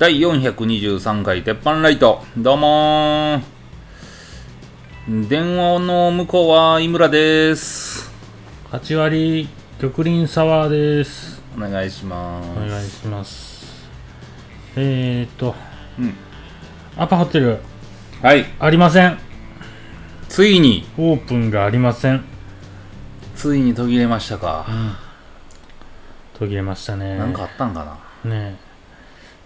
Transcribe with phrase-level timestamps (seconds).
[0.00, 2.24] 第423回鉄板ライト。
[2.34, 5.28] どうもー。
[5.28, 8.10] 電話の向こうは井村です。
[8.70, 9.46] 8割
[9.78, 11.42] 玉林サワーです。
[11.54, 13.90] お願いしまお願いします。
[14.74, 15.54] えーと。
[15.98, 16.14] うん。
[16.96, 17.58] アパホテル。
[18.22, 18.46] すはい。
[18.58, 19.18] ありません。
[20.30, 20.88] ついに。
[20.96, 22.24] オープンがありません。
[23.36, 24.64] ついに途切れましたか、
[26.38, 27.18] 途切れましたね。
[27.18, 28.30] なんかあったんかな。
[28.30, 28.69] ね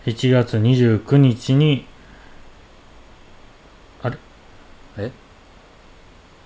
[0.07, 1.87] 7月29日に
[4.03, 4.19] あれ？
[4.99, 5.11] え？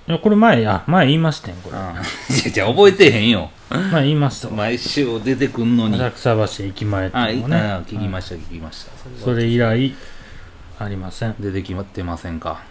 [0.08, 1.76] いやこれ前あ前言いましたよこれ。
[1.76, 2.00] ああ。
[2.32, 3.50] いやじゃあ覚えてへんよ。
[3.70, 4.48] 前言いました。
[4.48, 6.00] 毎週出てくんのに。
[6.00, 7.56] あ浅草橋駅前ってあいうね。
[7.56, 8.92] あ聞きました聞きました。
[9.22, 9.94] それ以来
[10.78, 11.34] ありません。
[11.38, 12.62] 出てきまってませんか。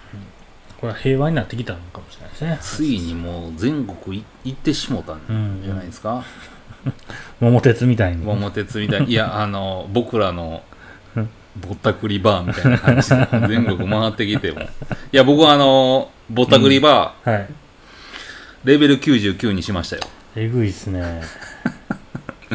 [0.80, 2.58] これは平和になってきたのかもしれないですね。
[2.62, 6.24] ついにもう全国い行ってしもたんじゃないですか、
[7.40, 8.24] 桃鉄みたいに。
[8.24, 9.12] 桃鉄みたいに。
[9.12, 10.63] いやあの僕らの
[11.62, 14.62] ぼったくりバーみたいな感じで 全国回ってきても。
[14.62, 14.66] い
[15.12, 17.48] や僕はあのぼったくりバー、はい。
[18.63, 20.02] レベル99にしましたよ。
[20.35, 21.22] えぐいっすね。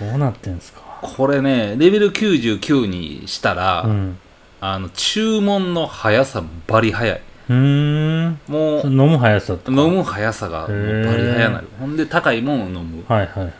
[0.00, 0.80] どうなってんすか？
[1.02, 4.18] これねレベル99にしたら、うん。
[4.60, 7.20] あの注文の速さバリ速い。
[7.48, 8.40] うーん。
[8.48, 11.68] もう飲む速さ飲む速さがバリ速なる。
[11.78, 13.04] ほんで高いもんを飲む。
[13.06, 13.52] はいはいはいはい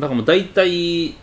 [0.00, 1.14] だからもう大体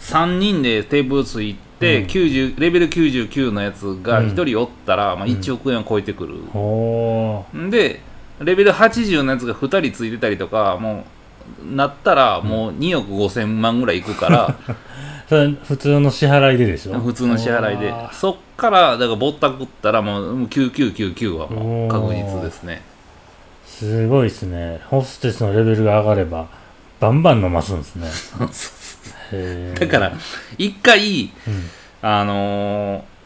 [0.00, 2.06] 3人でテーブルついて、うん。
[2.06, 4.26] 90レベル99のやつがうん。
[4.28, 5.32] 1人おったら、まあ、うん。
[5.32, 8.00] 1億円を超えてくる、おーんで
[8.40, 11.04] レベル80のやつが2人ついてたりとかも
[11.70, 14.54] うなったらもう2億5000万ぐらいいくから、
[15.66, 16.98] 普通の支払いででしょ？
[16.98, 17.92] 普通の支払いで。
[18.12, 22.82] そっからだからぼったくったらもうもう9999はもう確実ですね。
[23.66, 24.80] すごいっすね。
[24.88, 26.46] ホステスのレベルが上がれば
[27.00, 28.08] バンバン飲ますんですね
[29.78, 30.12] だから
[30.56, 31.70] 一回うん。
[32.00, 33.18] あのー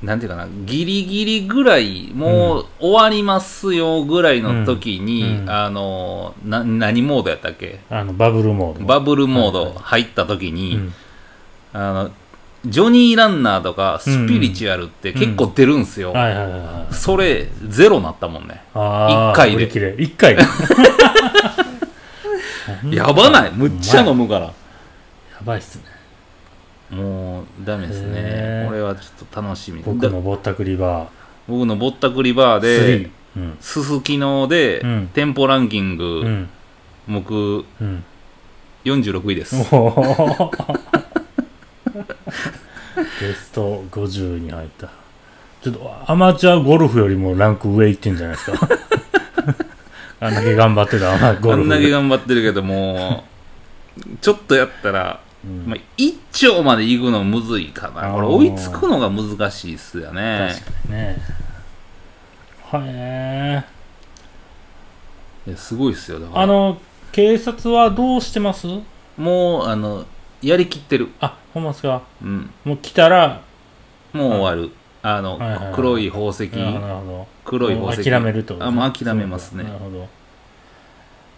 [0.00, 5.38] なんていうかな、ギリギリぐらい、もう終わりますよぐらいの時に、うん。
[5.40, 5.50] うん。
[5.50, 7.80] あのーな、何モードやったっけ？
[7.90, 8.84] あのバブルモード。
[8.84, 9.74] バブルモーはいはい。
[9.74, 10.94] ド入った時に、うん。
[11.72, 12.10] あの、
[12.64, 16.12] ジョニーランナーとかスピリチュアルって結構出るんすよ。
[16.12, 16.94] はいはいはいはい。
[16.94, 18.62] それ、ゼロなったもんね。
[18.74, 19.64] 一回で。
[19.98, 20.42] 一回で
[22.90, 23.52] やばない？
[23.52, 24.46] むっちゃ飲むから。
[24.46, 24.52] や
[25.44, 25.84] ばいっすね。
[26.90, 28.12] もう、ダメですへね。
[28.64, 28.66] ー。
[28.66, 29.82] これはちょっと楽しみ。
[29.82, 31.08] 僕だのぼったくりバー。
[31.46, 33.56] 僕のぼったくりバーで3、うん。
[33.60, 35.10] すすきので、うん。
[35.12, 36.48] 店舗ランキング、うん。
[37.08, 38.04] 僕うん。
[38.84, 39.56] 46位です。
[39.74, 40.50] おー。
[43.20, 44.88] ゲスト50に入った。
[45.62, 48.68] ちょっとアマチュアゴルフよりもランク上行ってんじゃないですか
[50.20, 53.24] あんだけ頑張ってたゴ あんだけ頑張ってるけども、
[54.20, 58.10] ちょっとやったら、うんまあ、一丁まで行くのむずいかな。
[58.12, 60.50] これ追いつくのが難しいっすよね。
[60.52, 61.18] 確かにね
[62.70, 63.64] はえ
[65.46, 66.18] いやすごいっすよ。
[66.20, 66.78] だからあの
[67.12, 68.66] 警察はどうしてます？
[69.16, 70.04] もう、あの、
[70.42, 71.08] やりきってる。
[71.20, 72.50] あほんまっすかうん。
[72.64, 73.40] もう来たら
[74.12, 74.70] もう終わる。
[75.16, 75.74] あの、はいはいはい。
[75.74, 76.80] 黒い宝石、なるほど。
[76.80, 78.10] なるほど黒い宝石。
[78.10, 79.64] 諦めるってことあ、もう諦めますね。
[79.64, 79.72] な。
[79.72, 80.08] るほど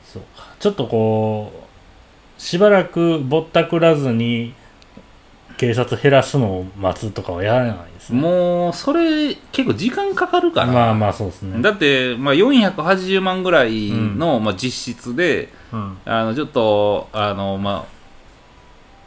[0.04, 0.46] そうか。
[0.58, 4.54] ちょっとこうしばらくぼったくらずに
[5.60, 8.20] 警察減らすのを待つとかはやらないですね。
[8.20, 10.66] もう、それ、結構時間かかるから。
[10.68, 11.60] まあまあそうですね。
[11.60, 15.98] だって、まあ、480万ぐらいの、まあ、実質で、うん。
[16.06, 17.99] あのちょっとあのまあ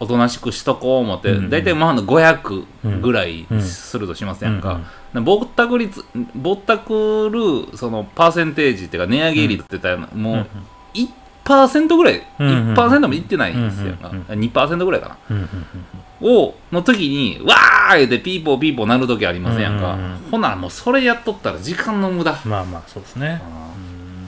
[0.03, 3.61] おとなしくしとこう思って、うんうん大体まあ500ぐらいうん。
[3.61, 4.83] するとしますやんか、うん
[5.13, 6.03] でぼったく率
[6.35, 7.29] ぼったく
[7.71, 10.47] るそのパーセンテージっていうか値上げ率って言ったらもう
[11.45, 15.17] 1%ぐらい、うんうん1%もいってないんですよ、うんうん2%ぐらいかな。
[15.29, 15.47] うんうん
[16.25, 20.17] をの時にわー言ってピーポーピーポーなる時ありませんやんか、うんうんうん。
[20.31, 23.41] ほなもうそれやっとったら時間の無駄、まあまあそうですね。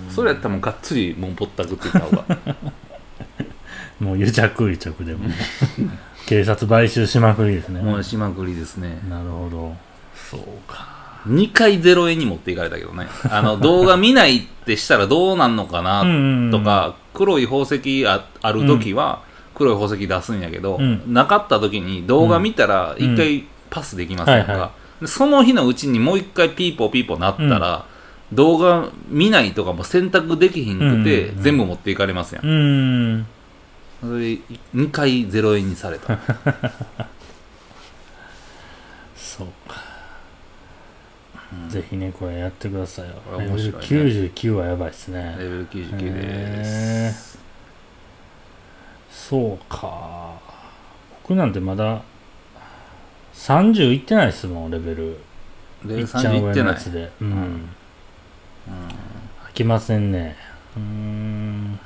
[0.10, 2.26] それやったらもうがっつりもうぼったくっていった方が
[4.00, 5.30] もう癒着癒着でも。
[6.26, 7.82] 警察買収しまくりですね。
[7.82, 9.00] もうしまくりですね。
[9.10, 9.76] なるほど。
[10.16, 10.96] そうか。
[11.28, 13.08] 2回0円に持っていかれたけどね。
[13.30, 16.04] あの、 動画見ないってしたらどうなんのかな
[16.52, 19.22] とか、黒い宝石あある時は、
[19.54, 21.02] 黒い宝石出すんやけど、うん。
[21.08, 24.52] なかった時に動画見たら1回パスできますやんか。
[24.52, 24.72] はいは
[25.02, 27.86] でその日のうちにもう1回ピーポーピーポーなったら、
[28.32, 33.26] 動画見ないとかも選択できひんくて、うん全部持っていかれますやん。
[34.10, 36.18] うーんそれ2回0円にされた。
[39.16, 39.82] そうか、
[41.68, 43.16] ぜひねこれやってくださいよ。
[43.30, 43.80] これ面白いね。
[43.80, 45.36] 99はやばいっすね。
[45.38, 46.12] レベル99へ
[46.58, 47.38] です。
[49.12, 50.40] そうか。
[51.24, 52.02] 僕なんてまだ
[53.34, 55.18] 30いってないですもんレベル。
[55.84, 56.74] レベルいっちゃう30いってない。
[56.74, 57.12] やつで。
[57.20, 57.70] うん、
[59.44, 60.38] 飽きませんね。
[60.78, 61.80] うーん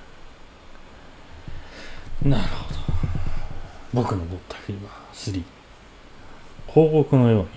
[2.23, 2.79] なるほど。
[3.93, 5.43] 僕のぼったくりは3
[6.71, 7.47] 広告のように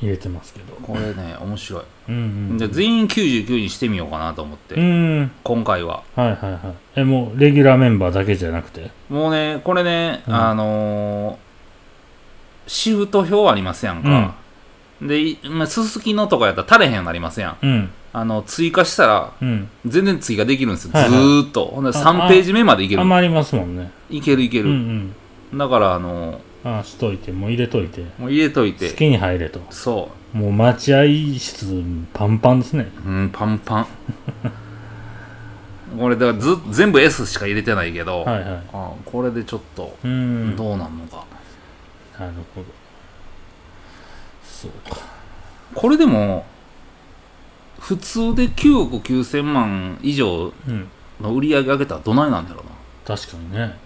[0.00, 0.74] 入れてますけど。
[0.74, 4.74] これね面白い、うんうんじゃあ全員99にしてみようかなと思って、
[5.44, 6.02] 今回は。
[6.16, 6.60] はいはいはい。
[6.96, 8.90] えもうレギュラーメンバーだけじゃなくて。
[9.08, 10.34] もうねこれね、うん。
[10.34, 11.48] あのー
[12.68, 14.34] シフト表ありますやんか、
[15.00, 17.58] でいまあすすきのとかやったら垂れへんようになりますやん。
[17.62, 17.90] うん。
[18.12, 19.68] あの追加したらうん。
[19.86, 21.12] 全然追加できるんですよ、はいはい。
[21.12, 21.66] ずーっと。
[21.66, 23.02] ほんで3ページ目までいける。
[23.02, 23.92] 余りますもんね。
[24.10, 25.14] いけるいける、うん
[25.52, 25.58] うん。
[25.58, 28.02] だからあのああしといてもう入れといて。
[28.18, 28.90] もう入れといて。
[28.90, 29.60] 好きに入れと。
[29.70, 31.04] そもう待合
[31.38, 32.90] 室パンパンですね。
[33.06, 33.86] ううんパンパン。
[35.98, 38.62] これだからず全部 S しか入れてないけど、はいはい。
[38.72, 40.56] あこれでちょっとうん。
[40.56, 41.24] どうなんのか、
[42.18, 42.66] なるほど
[44.62, 44.96] そうか。
[45.74, 46.44] これでも
[47.78, 50.88] 普通で9億9000万以上うん。
[51.20, 52.70] の売り上げ上げたらどないなんだろうな。
[53.16, 53.76] 確かにね。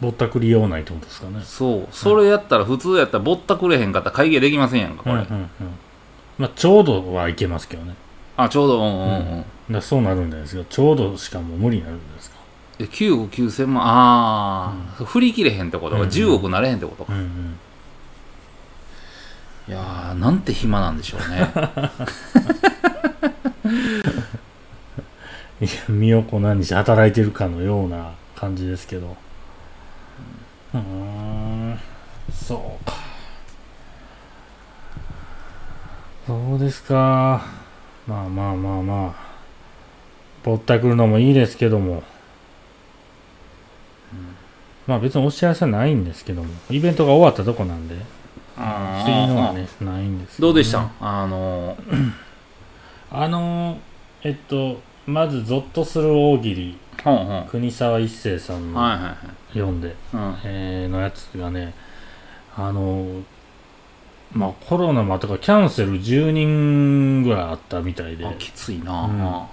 [0.00, 1.40] ぼったくり用ないってことですかね。
[1.44, 1.88] そう。
[1.90, 5.48] それやったら普通やったらぼったくれへんかったら会計できませんやんかこれ、うんうんうん。
[6.38, 7.94] まあちょうどはいけますけどね。
[8.36, 9.72] あちょうどうんうんうん、うん。
[9.72, 10.64] だそうなるんじゃないですか。
[10.68, 12.36] ちょうどしかもう無理になるんですか。
[12.78, 17.58] え9億9000万ああ、振り切れへんってことか、うんうん10億なれへんってことか、うんうん
[19.68, 21.36] いやーなんて暇なんでしょうね。
[25.60, 29.16] いや身を粉にして働いてるかのような感じですけど。
[30.74, 31.78] うーん。
[32.32, 32.94] そうか。
[36.26, 37.44] そうですか。
[38.06, 39.32] まあまあまあまあ。
[40.42, 42.02] ぼったくるのもいいですけども、
[44.86, 46.52] まあ別にお知らせはないんですけども。
[46.70, 47.94] イベントが終わったとこなんで
[48.64, 50.48] あそういうのはねないんですけね。
[50.48, 52.12] どうでしたあのー
[53.10, 53.78] あのー
[54.24, 56.78] えっとまずゾッとする大喜利。
[57.02, 59.16] ほんはい国沢一生さんのはいは
[59.52, 60.36] い読んで、うん。
[60.44, 61.74] えーのやつがね
[62.56, 63.22] あの
[64.32, 68.26] まあコロナもあったからキャンセル10人ぐらいあったみたいで。
[68.26, 69.48] あきついな、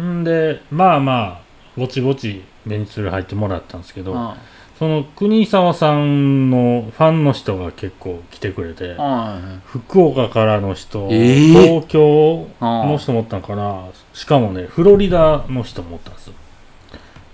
[0.00, 0.24] ん。
[0.24, 1.40] でまあまあ
[1.76, 4.36] ぼちぼちベンチツール入ってもらったんですけどあ
[4.80, 11.52] その国沢さんのファンの人が結構来てくれてはい福岡からの人、えー？
[11.52, 13.84] 東京あの人もおったんかな？
[14.14, 16.32] しかもねフロリダの人もおったんですよ。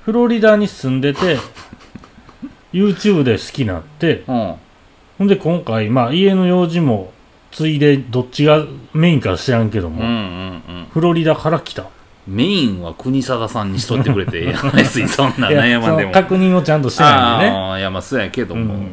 [0.03, 1.39] フロリダに住んでて
[2.73, 4.55] YouTube で好きになってうん。
[5.19, 7.13] ほんで今回まあ家の用事も
[7.53, 10.87] ついでどっちがメインか知らんけども、うんうんうん。
[10.93, 11.91] フロリダから来た
[12.27, 16.13] メインは国定さんにしとってくれてええ やないですそんな悩まんでも。
[16.13, 17.51] 確認をちゃんとしてないんでね。
[17.51, 18.91] ああいやまあそうやけども、うん、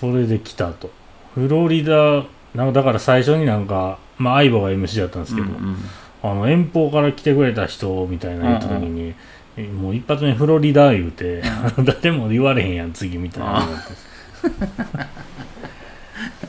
[0.00, 0.90] それで来たと。
[1.34, 2.24] フロリダ
[2.54, 5.76] なんかだから最初になんかまあ相棒が MC だったんですけど、うんうん。
[6.22, 9.14] あの遠方から来てくれた人みたいな言った時に、
[9.56, 11.42] えもう一発目フロリダ言うて、
[12.02, 13.62] 誰も言われへんやん次みたいな。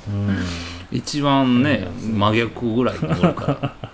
[0.07, 0.37] うん。
[0.91, 3.89] 一番ねうん真逆ぐらいにおるから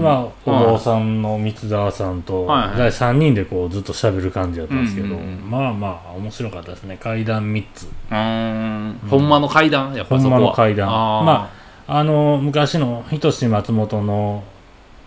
[0.00, 2.78] まあお坊さんの三沢さんと、はいはい。
[2.78, 6.96] 第3人でこうずっと喋る感じだったんですけど、まあまあ面白かったですね。
[7.00, 7.84] 階段3つ。
[7.84, 9.00] うーん。
[9.08, 10.36] ほんまの階段やっぱそこは。
[10.36, 10.88] ほんまの階段。
[10.88, 11.50] ま
[11.86, 14.44] あの昔の仁志松本の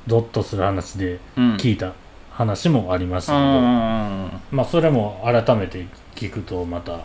[0.07, 1.55] ゾッとする話でうん。
[1.55, 1.93] 聞いた
[2.31, 6.99] 話もありましたうので、んうんうんまあそれも改めて聞くとまた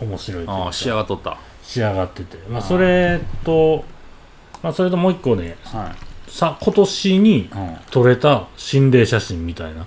[0.00, 1.36] 面白いああ仕上がっとった。
[1.62, 3.84] 仕上がってて、まあ、それと、
[4.62, 5.92] まあ、それともう一個ねはい
[6.34, 7.76] さ今年にうん。
[7.92, 9.86] 撮れた心霊写真みたいな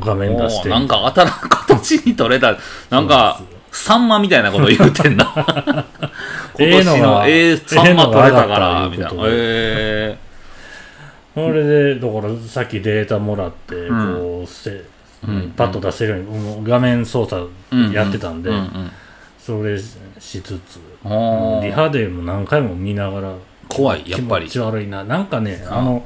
[0.00, 0.70] 画面出して。
[0.70, 2.56] なんか新 形に取れた
[2.88, 3.38] なんか
[3.70, 5.26] サンマみたいなこと言うてんな。
[6.58, 9.30] 今年がのええサンマ取れたからみたいなええのが上がったいうことで
[10.14, 10.18] え
[11.34, 14.14] それでだからさっきデータもらってうん。
[14.16, 14.82] こうせ、
[15.28, 15.52] うん。
[15.54, 18.56] パッと出せるようにもう画面操作えやってたんで、うん。
[18.56, 18.90] うん。
[19.38, 20.80] それしつつ
[21.62, 23.34] リハでも何回も見ながら
[23.74, 24.46] 怖いやっぱり。
[24.46, 25.04] 気持ち悪いな。
[25.04, 26.04] なんかねうんあの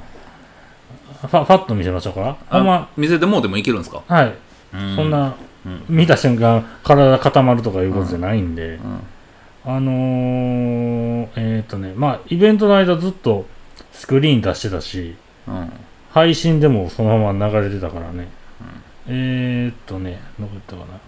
[1.21, 2.37] ファファッと見せましょうか？
[2.49, 4.03] ほんま見せてもうでもいけるんですか？
[4.07, 4.35] はい、う
[4.95, 5.85] そんなうん。
[5.89, 9.01] 見た瞬間体固まるとかいうことじゃないんで、うん。
[9.65, 13.47] あのー、えっ、とねまあイベントの間ずっと
[13.93, 15.17] スクリーン出してたし
[15.49, 15.73] うん。
[16.11, 18.29] 配信でもそのまま流れてたからね、
[19.09, 21.01] えー、っとねどこ行ったかな。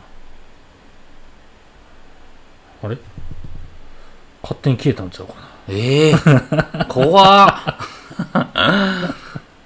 [2.83, 2.99] あれ？
[4.43, 6.15] 勝手に消えたんちゃうかなええ。
[6.89, 7.53] 怖っ。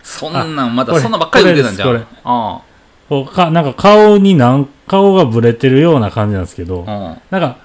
[0.02, 1.88] そんなんまこれたそんなんばっかり言ってたんじゃん。
[1.88, 2.04] これ
[3.08, 6.86] こうかなんか顔になん顔がブレてるような感じなんですけど、うん。
[6.86, 7.56] なんか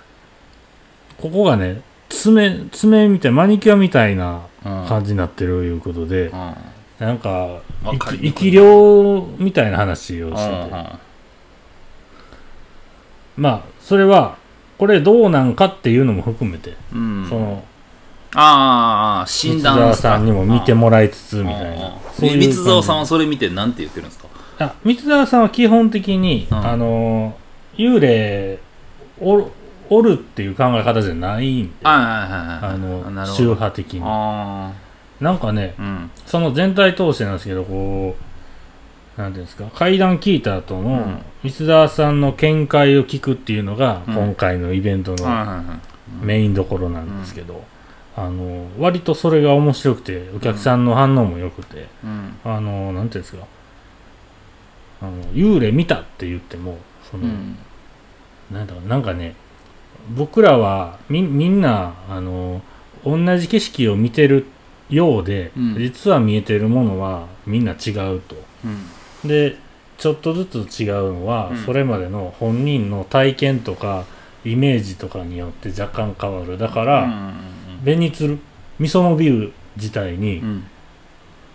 [1.17, 4.85] ここがね爪爪みたいマニキュアみたいなうん。
[4.87, 6.53] 感じになってるいうことで、うん。
[6.99, 7.59] なんか
[8.21, 10.75] 生き量みたいな話をしてて、
[13.37, 14.37] まあそれは
[14.77, 17.25] これどうなんかっていうのも含めて、うん。
[17.29, 17.63] その
[18.39, 21.87] ああ診三断沢さんにも見てもらいつつみたいな。
[21.87, 24.27] ああそういう感じ三沢さんはそれ見てなんて言ってるんですか？
[24.59, 26.57] あ三沢さんは基本的に、うん。
[26.57, 27.35] あの
[27.75, 28.59] 幽霊
[29.19, 29.45] おる
[29.89, 31.73] おるっていう考え方じゃないんで。
[31.83, 33.33] はいはいはいはいあのなるほど。
[33.33, 34.01] 宗派的に。
[34.03, 34.71] あ
[35.19, 36.11] なんかねあうん。
[36.27, 38.15] その全体通してなんですけどこ
[39.17, 39.65] うなんていうんですか？
[39.73, 41.49] 階段聞いた後のうん。
[41.49, 44.13] 三沢さんの見解を聞くっていうのがうん。
[44.13, 45.65] 今回のイベントはいのはいはい。
[46.21, 47.63] メインどころなんですけど、
[48.17, 52.35] あの割とそれが面白くてお客さんの反応も良くて、うん。
[52.43, 53.45] あのなんていうんですか。
[55.03, 56.79] あの幽霊見たって言っても
[57.11, 57.57] その、うん。
[58.51, 59.35] なんだろうなんかね
[60.15, 62.63] 僕らはみみんなあの
[63.05, 64.47] 同じ景色を見てる
[64.89, 65.75] ようで、うん。
[65.77, 68.35] 実は見えてるものはみんな違うと。
[68.65, 69.29] うん。
[69.29, 69.57] で
[69.99, 71.57] ちょっとずつ違うのは、うん。
[71.65, 74.05] それまでの本人の体験とか
[74.43, 76.57] イメージとかによって若干変わる。
[76.57, 77.56] だから、うん
[77.95, 78.39] 紅鶴
[78.79, 80.63] みそのビュー自体に、うん。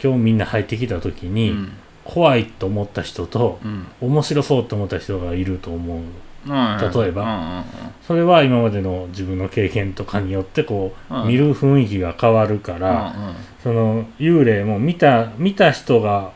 [0.03, 1.73] 今日みんな入ってきた時うに、ん。
[2.05, 3.87] 怖いと思った人とうん。
[4.01, 6.51] 面白そうと思った人がいると思う。
[6.51, 7.65] はい例えば。
[8.07, 11.29] それは今までの自分の経験とかによってこう、うん。
[11.29, 13.15] 見る雰囲気が変わるから、
[13.63, 16.33] その幽霊も見た見た人が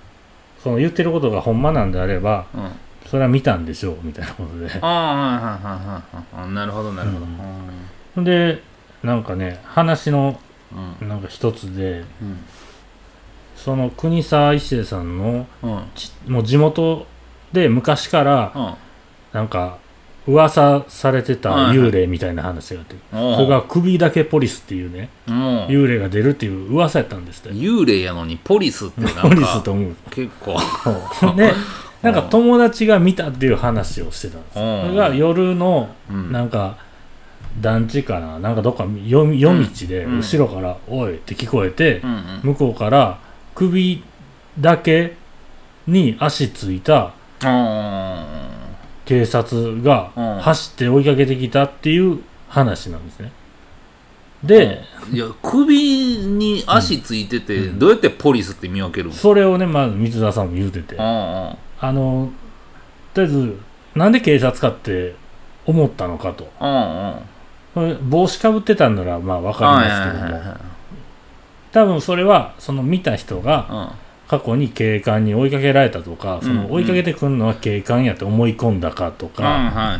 [0.62, 2.46] その言ってることがほんまなんであれば
[3.06, 4.68] それは見たんでしょうみたいなことで。
[4.82, 6.02] あ
[6.36, 7.20] あなるほどなるほ
[8.16, 8.22] ど。
[8.22, 8.62] で
[9.02, 10.40] なんかね話の
[11.00, 11.08] うん。
[11.08, 12.38] なんか一つでうん。
[13.56, 15.46] その国沢一生さんの
[16.26, 17.06] もう地元
[17.52, 18.74] で昔からうん。
[19.32, 19.78] なんか
[20.26, 27.50] 噂されてた幽霊みたいな話があって、おうそれが首だけポリスっていうね幽霊が出るっていう噂やったんですって。
[27.50, 29.96] 幽霊やのにポリスってなんかポリスと思う。
[30.10, 30.56] 結構。
[31.36, 31.52] で
[32.02, 34.58] なんか友達が見たっていう話をしてたんです。
[34.58, 34.82] うん。
[34.82, 36.32] それが夜のうん。
[36.32, 36.76] なんか
[37.60, 38.38] 団地かな？
[38.38, 40.18] なんかどっか夜夜道でうん。
[40.18, 42.40] 後ろから「おい」って聞こえてうんうん。
[42.42, 43.18] 向こうから
[43.54, 44.02] 首
[44.60, 45.16] だけ
[45.86, 47.12] に足ついた
[47.44, 48.26] あ
[49.04, 50.38] 警察がうん。
[50.40, 53.32] 走って追いかけてきたっていう話なんですね。
[54.44, 54.82] ーで、
[55.12, 57.78] いや首に足ついててうん。
[57.78, 60.96] どうやってポリスって見分けるのそれをねまず水田さんも言うてて。
[60.98, 62.30] ああの
[63.14, 63.58] とりあえず
[63.94, 65.14] なんで警察かって
[65.64, 66.50] 思ったのかと。
[66.60, 67.35] あああこれ
[68.08, 70.54] 帽子かぶってたんならまあ分かりますけども。
[71.72, 73.94] 多分それはその見た人が
[74.28, 76.56] 過去に警官に追いかけられたとかそうん。
[76.56, 79.98] の追いかけてくるのは警官やって思い込んだかとか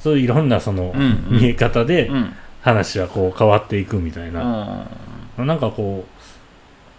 [0.00, 0.94] そういういろんなその
[1.28, 2.32] 見え方でうん。
[2.62, 4.86] 話はこう変わっていくみたいな。
[5.36, 5.46] うん。
[5.46, 6.04] なんかこ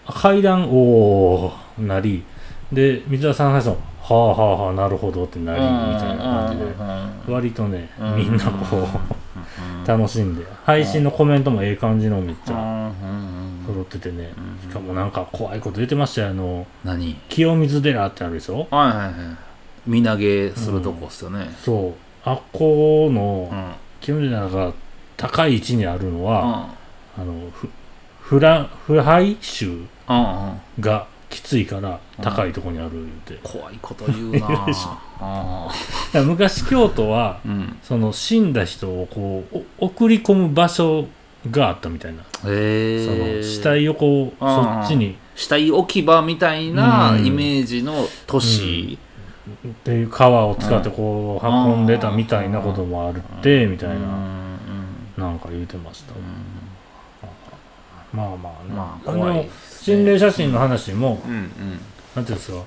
[0.08, 2.24] う階段おーなり
[2.72, 5.68] で水田さんの話もはあはあはあなるほどってなりみ
[6.00, 8.16] たいな感じで割とねうん。
[8.18, 8.88] みんなこう
[9.86, 10.46] 楽しんで。
[10.64, 12.92] 配信のコメントもええ感じのめっちゃ
[13.66, 14.34] 揃っててね。
[14.38, 17.16] うんしかもなんか怖いこと言ってましたよあの何？
[17.30, 18.68] 清水寺ってあるでしょ？
[18.72, 19.14] はいはいはい
[19.86, 21.50] 身投げするとこっすよね。
[21.64, 21.94] そう。
[22.24, 23.72] あっこのうん。
[24.02, 24.74] 清水寺が
[25.18, 26.68] 高い位置にあるのは
[27.16, 27.70] ああのふ
[28.20, 33.40] フラ腐敗臭あがきついから高いとこにある言うて。
[33.42, 34.68] 怖いこと言うな
[36.24, 37.78] 昔京都はうん。
[37.82, 41.08] その死んだ人をこうお送り込む場所
[41.50, 42.24] があったみたいな、へ
[43.06, 45.16] そのえ死体をこうそっちに。
[45.36, 47.26] 死体置き場みたいなうん。
[47.26, 49.00] イメージの都市。
[49.68, 54.02] っていう川を使ってこう運んでたみたいなこともあるってみたいうん。
[55.18, 56.14] ななんか言うてました。
[58.14, 58.76] まあまあね。
[58.76, 59.50] まあ怖い
[59.84, 61.50] 心霊写真の話もうんうん。
[62.16, 62.64] なんていうんですか。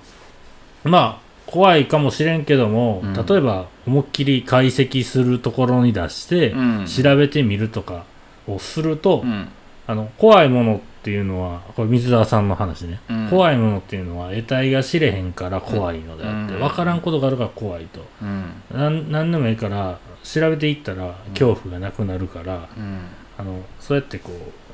[0.85, 3.15] まあ怖いかもしれんけども、うん。
[3.15, 6.87] 例えば思いっきり解析するところに出して、うん。
[6.87, 8.05] 調べてみるとか
[8.47, 9.49] をすると、うん。
[9.87, 13.29] あの怖いものっていうのはこれ水沢さんの話ね、うん。
[13.31, 16.61] 怖いものっていうのは得体が知れへんから怖いのであって、うん。
[16.61, 18.05] 分からんことがあるから怖いと。
[18.21, 18.53] うん。
[18.71, 23.01] なんなんでもいいから調べていったら恐怖がなくなるから、うん。
[23.39, 24.66] あのそうやってこう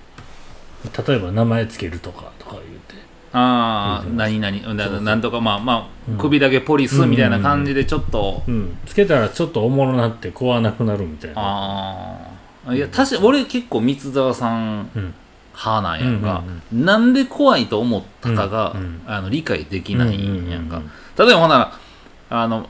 [1.06, 2.94] 例えば名前つけるとかとか言うて。
[3.34, 6.14] ああうん何々なんとかまあまうん。
[6.16, 8.42] あ首だけポリスみたいな感じでちょっと。
[8.46, 11.36] うん、つけたらちょっとおもろなって怖なくなるみたいな。
[11.38, 12.16] あ
[12.66, 15.14] あいや確かに俺結構三沢さんうん。
[15.54, 16.44] 派なんやんか。
[16.46, 20.76] うんうんなんで怖いと思ったかがうんうんあの理解できないんやんか。
[20.78, 20.90] うんうん。
[21.18, 21.72] 例えばほんなら
[22.30, 22.68] あの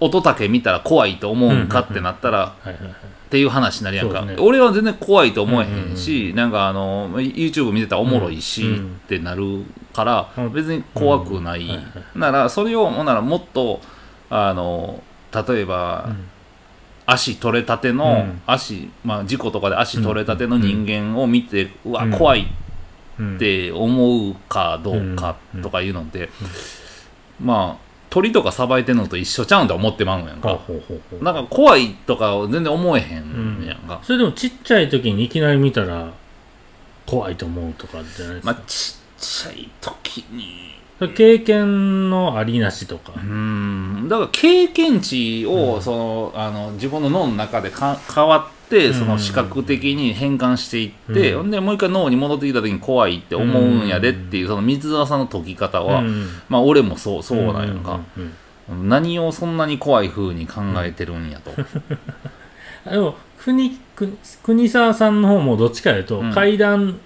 [0.00, 4.36] 乙武見たら怖いと思うんかってなったら、っていう話になるやんか、ね。
[4.38, 10.52] 俺は全然怖いと思えへんし、うんうんなんかあの YouTube 見てたらおもろいし、うんってなるから、うん。
[10.52, 11.68] 別に怖くない、
[12.14, 13.80] ならそれをほんならもっと
[14.30, 15.02] あの
[15.32, 16.28] 例えば、うん。
[17.06, 18.42] 足取れたての、うん。
[18.46, 22.10] 足、まあ、事故とかで足取れたての人間を見て、うわうん。
[22.12, 22.46] 怖い
[23.18, 23.36] うん。
[23.36, 26.30] って思うかどうかとかいうのって、
[27.40, 30.60] まあ鳥とかさばいてんのと一緒ちゃうんって思ってまうのやんあか
[31.22, 36.12] なんか怖いとか全然思えへんやんか、それでもちっちゃい時にいきなり見たら
[37.06, 40.70] 怖いと思うとかじゃないですか、まあちっちゃい時に。
[41.16, 43.14] 経験のありなしとか。
[43.16, 44.06] う、ん。
[44.06, 45.82] だから経験値を、うん。
[45.82, 48.94] そのあの自分の脳の中でか変わってうん。
[48.94, 51.38] その視覚的に変換していって、うん。
[51.38, 56.26] ほんでもう一回脳に戻ってきた時に怖いって思うんやでっていうその水沢さんの解き方は、うん。
[56.48, 58.32] まあ俺もそうそうなんやんか、うん
[58.70, 61.50] 何をそんなに怖い風に考えてるんやと、
[62.88, 66.30] でも国国国沢さんの方もどっちかというと、うん。
[66.30, 66.98] 階段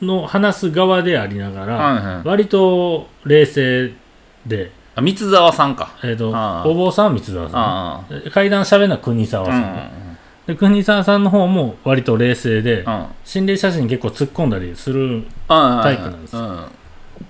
[0.00, 2.28] の話す側でありながら、はいはい。
[2.28, 3.92] 割と冷静
[4.46, 5.92] で、あ三沢さんか。
[6.02, 6.30] えー、と
[6.68, 8.30] お坊さんは三沢さん。
[8.30, 9.90] 階段喋るのは国沢さん
[10.46, 13.06] で国沢さんの方も割と冷静で、うん。
[13.24, 16.68] 心霊写真結構突っ込んだりするタイプなんですよ。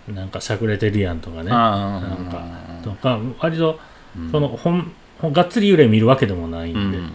[0.09, 0.14] うん。
[0.14, 1.50] なんかしゃくれてるやんとかね。
[1.52, 2.42] あなんか
[2.83, 3.78] とか割と
[4.16, 4.31] うん。
[4.31, 7.09] そのほんほんがっつり幽霊見るわけでもないんで、うんうんうん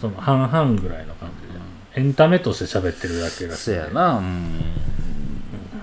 [0.00, 2.00] その半々ぐらいの感じで。
[2.00, 4.60] エンタメとして喋ってるだけだしそやなうん。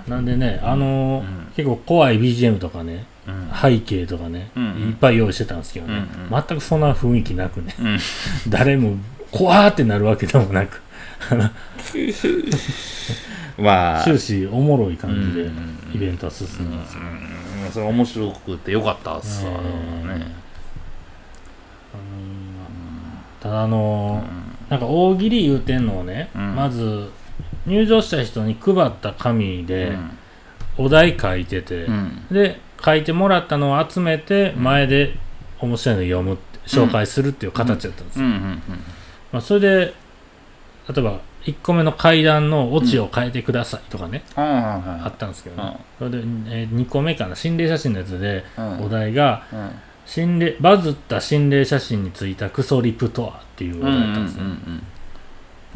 [0.08, 1.52] なんでねあのーうん。
[1.58, 3.52] 結構怖い BGM とかねうん。
[3.54, 6.30] 背景とかね、うんいっぱい用意してたんですけどね、うん。
[6.30, 7.76] 全くそんな雰囲気なくね。
[7.78, 8.00] うん。
[8.48, 8.96] 誰も
[9.36, 10.82] 怖ーってなるわけでもなく。
[13.58, 14.04] まあ。
[14.04, 15.78] 終始おもろい感じでうん。
[15.94, 16.96] イベントは進んでます。
[16.96, 17.02] よ、
[17.66, 17.72] うん。
[17.72, 19.50] それ面白くてよかったっすね。
[23.42, 26.56] ただあのーなんか大喜利言うてんのをね、うん。
[26.56, 27.10] まず
[27.68, 30.18] 入場した人に配った紙うでん。
[30.78, 32.26] お題書いてて、うん。
[32.32, 35.16] で書いてもらったのを集めて前で
[35.60, 38.26] 面白いの読む紹介するっていう形だったんですよ、
[39.36, 39.94] まあ、それで
[40.88, 44.44] 例えば1個目の階段のオチを変えてくださいとかね、うん。
[44.44, 48.86] あったんですけどね、それで、え2個目かな心霊写真のやつでうん。
[48.86, 49.72] お題がうん。
[50.06, 54.44] 心霊バズった心霊写真についたクソリプとはっていうお題だったんですね、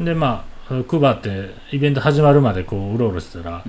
[0.00, 3.64] でまあ配ってイベント始まるまでこううろうろしてたら、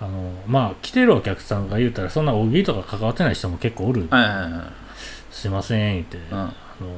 [0.00, 4.52] あのまあ来てるお客さんが言うたらそんな大喜利とか関わってない人も結構おる、はいはいはい。
[5.30, 6.38] すいません言って、うん。
[6.38, 6.88] あの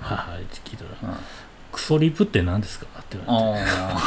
[0.00, 1.18] はいはいって聞いたら、うん
[1.74, 3.68] クソリプって何ですかって言われて。
[3.68, 4.00] あ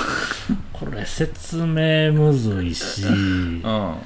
[0.71, 3.03] これ説明むずいし
[3.63, 3.97] あ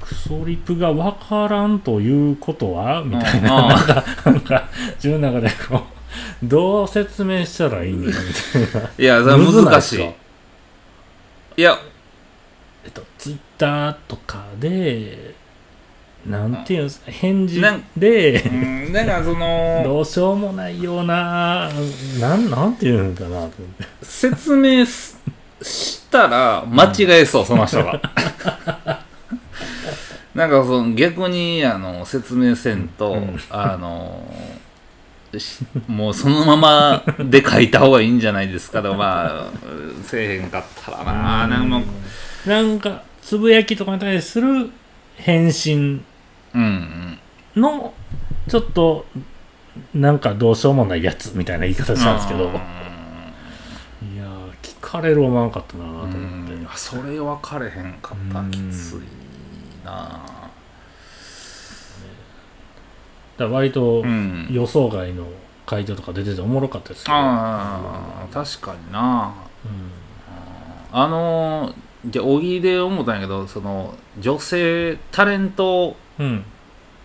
[0.00, 3.02] クソリプが分からんということは？
[3.04, 3.68] みたいな、うん。
[3.68, 5.78] なんかなんか自分の中でこ
[6.42, 8.14] うどう説明したらいいんだみ
[8.72, 8.90] たいな。
[8.96, 10.10] いや難しい。
[11.56, 11.76] いや。
[12.84, 15.34] えっとツイッターとかで
[16.28, 18.42] なんていうんですか返事なんで。
[18.42, 18.48] う
[18.90, 21.70] んだからそのどうしようもないような
[22.20, 23.48] なんなんていうんかな
[24.02, 25.18] 説明す
[25.62, 28.00] したら間違えそう、その人が。
[30.34, 33.40] なんかその逆にあの説明せんと、うん。
[33.50, 34.22] あの
[35.36, 39.50] しもうそのままで書いた方がいいんじゃないですかと まあ
[40.04, 41.84] せえへんかったらななんかも。
[42.46, 44.70] うなんかつぶやきとかに対する
[45.16, 46.04] 返信うんうん
[46.54, 47.94] の
[48.48, 49.06] ちょっと
[49.94, 52.44] なんかどうしようもないやつみたいな言い方したんですけど。
[52.44, 52.46] い
[54.16, 56.10] やー聞かれる思わんかったなとう思っ
[56.48, 56.54] て。
[56.54, 56.68] ん。
[56.74, 59.00] それ分かれへんかったうんきつい
[59.84, 60.24] な。
[63.36, 64.48] だ割とうん。
[64.50, 65.26] 予想外の
[65.66, 69.34] 回答とか出てておもろかったですけど、ああ確かにな。
[69.64, 69.90] うん。
[70.90, 76.44] あのー、じゃあ小木で思ったんやけどその女性タレントうん、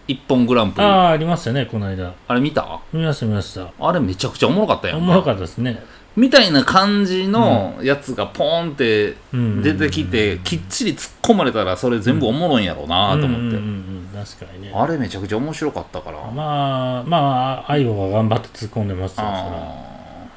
[0.07, 0.85] 一本グランプリ。
[0.85, 2.13] あああありましたねこの間。
[2.29, 2.79] れ見た？
[2.91, 3.71] 見ました見ました。
[3.79, 5.83] あれめちゃくちゃおもろかったやんおもろかったですね、
[6.15, 14.71] みたいな感じのやつがポーンってうん、出てきて、きっちり突っ込まれたらそれ全部おもろいんやろうなと思って、うんうんうんうん確かにね。
[14.73, 19.89] あれめちゃくちゃ面白かったから、まあまあ相棒が頑張って突っ込んでましたよあ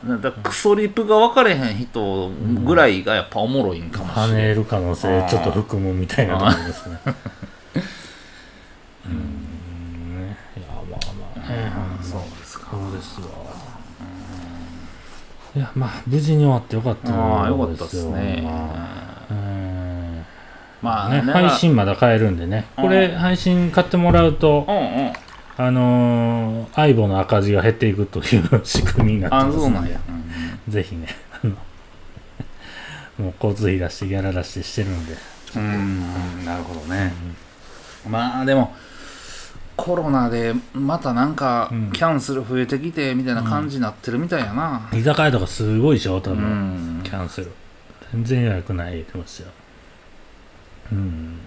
[0.06, 0.22] ー。
[0.22, 2.30] だからクソリプが分かれへん人
[2.64, 7.00] ぐらいがやっぱおもろいんかもし跳れない、ねる可能性ちょっと含むみたいなところですね
[9.08, 10.26] うん。
[10.26, 11.48] ねいやまあまあ。
[11.48, 12.70] ねそうですか。
[12.70, 13.26] そうですわ
[15.54, 18.42] いやまあ無事に終わってよかったああよかったですね。
[18.44, 20.26] まあうん。
[20.82, 22.66] まあね、配信まだ買えるんでね。
[22.76, 25.12] これ配信買ってもらうとうんうん。
[25.58, 29.98] あのー、相棒の赤字が減っていくという仕組みになってあますそうなんや、
[30.68, 31.54] ぜひね、あの、
[33.18, 35.14] もう交通費出して、ギャラ出してしてるんで。
[35.56, 37.10] うん、うんなるほどね、
[38.06, 38.74] まあでも
[39.86, 46.98] コロナでまたなんかうんキャンセル増えてきてみたいな感じになってるみたいやな居酒屋とかすごいでしょ、多う分。
[46.98, 47.52] んキャンセル。
[48.12, 49.50] 全然予約ない言ってましたよ。
[50.90, 51.38] うん。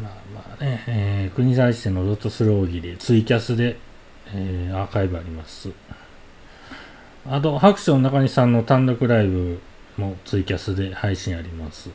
[0.00, 3.76] まあまあね、えー、国際市のロトスローギリ、ツイキャスで、
[4.32, 5.68] えーアーカイブあります。
[7.28, 9.60] あと、白書の中西さんの単独ライブ
[9.98, 11.90] もツイキャスで配信あります。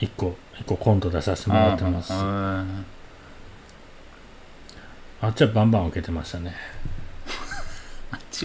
[0.00, 2.12] 一個、一個コント出させてもらってます。
[2.12, 2.16] あ
[5.22, 6.54] うんっちはバンバン受けてましたね。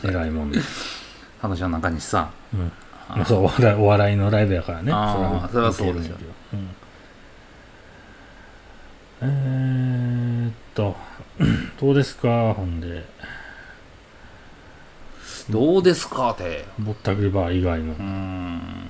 [0.04, 0.52] 違う偉いもん。
[0.52, 0.60] で。
[1.42, 2.30] 彼女の中にさ。
[2.54, 2.72] うん。
[3.08, 4.86] あまあそうお笑いお笑いのライブやからね。
[4.86, 5.50] それは。
[5.52, 5.90] そうでしょ。
[5.90, 6.30] 受けるんやけど。
[6.54, 6.70] うん、
[9.22, 10.96] えー、っと、
[11.80, 13.06] どうですか、ほんで、
[15.50, 16.32] どうですか？
[16.32, 16.66] って。
[16.80, 17.94] ぼったくりバー以外の。
[17.94, 18.85] う、ん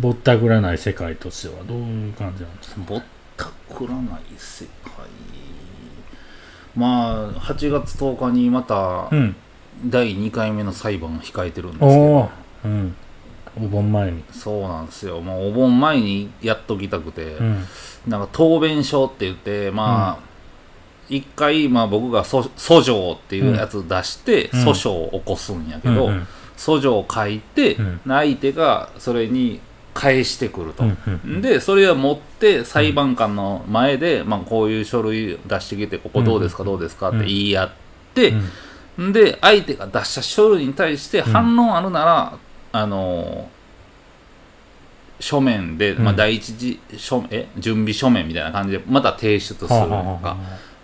[0.00, 2.80] ぼったくらない世界としてはどういう感じなんですか？
[2.86, 3.02] ぼっ
[3.36, 4.92] たくらない世界。
[6.76, 9.36] まあ8月10日にまたうん。
[9.86, 11.94] 第2回目の裁判を控えてるんですけおど。
[11.94, 12.30] お
[12.64, 12.96] うん。
[13.56, 14.24] お盆前に。
[14.32, 15.20] そうなんですよ。
[15.20, 17.64] もうお盆前にやっときたくて、うん。
[18.08, 20.28] なんか答弁書って言ってまあ、
[21.08, 24.64] 一回、まあ、僕が訴訴状っていうやつ出して、うん。
[24.64, 26.10] 訴訟を起こすんやけど、
[26.56, 28.00] 訴状を書いて、うん。
[28.04, 29.60] 相手がそれに
[29.98, 30.84] 返してくると、
[31.40, 37.70] でそれを持って裁判官の前で、まあ、こういう書類出してきてここどうですか、どうですかって言い合っ
[38.14, 38.32] て、
[38.96, 42.38] で相手が出した書類に対して反論あるなら、
[42.70, 43.50] あの
[45.18, 50.36] 書面で、まあ、うん第一次書え準備書面みたいな感じでまた提出するはあのか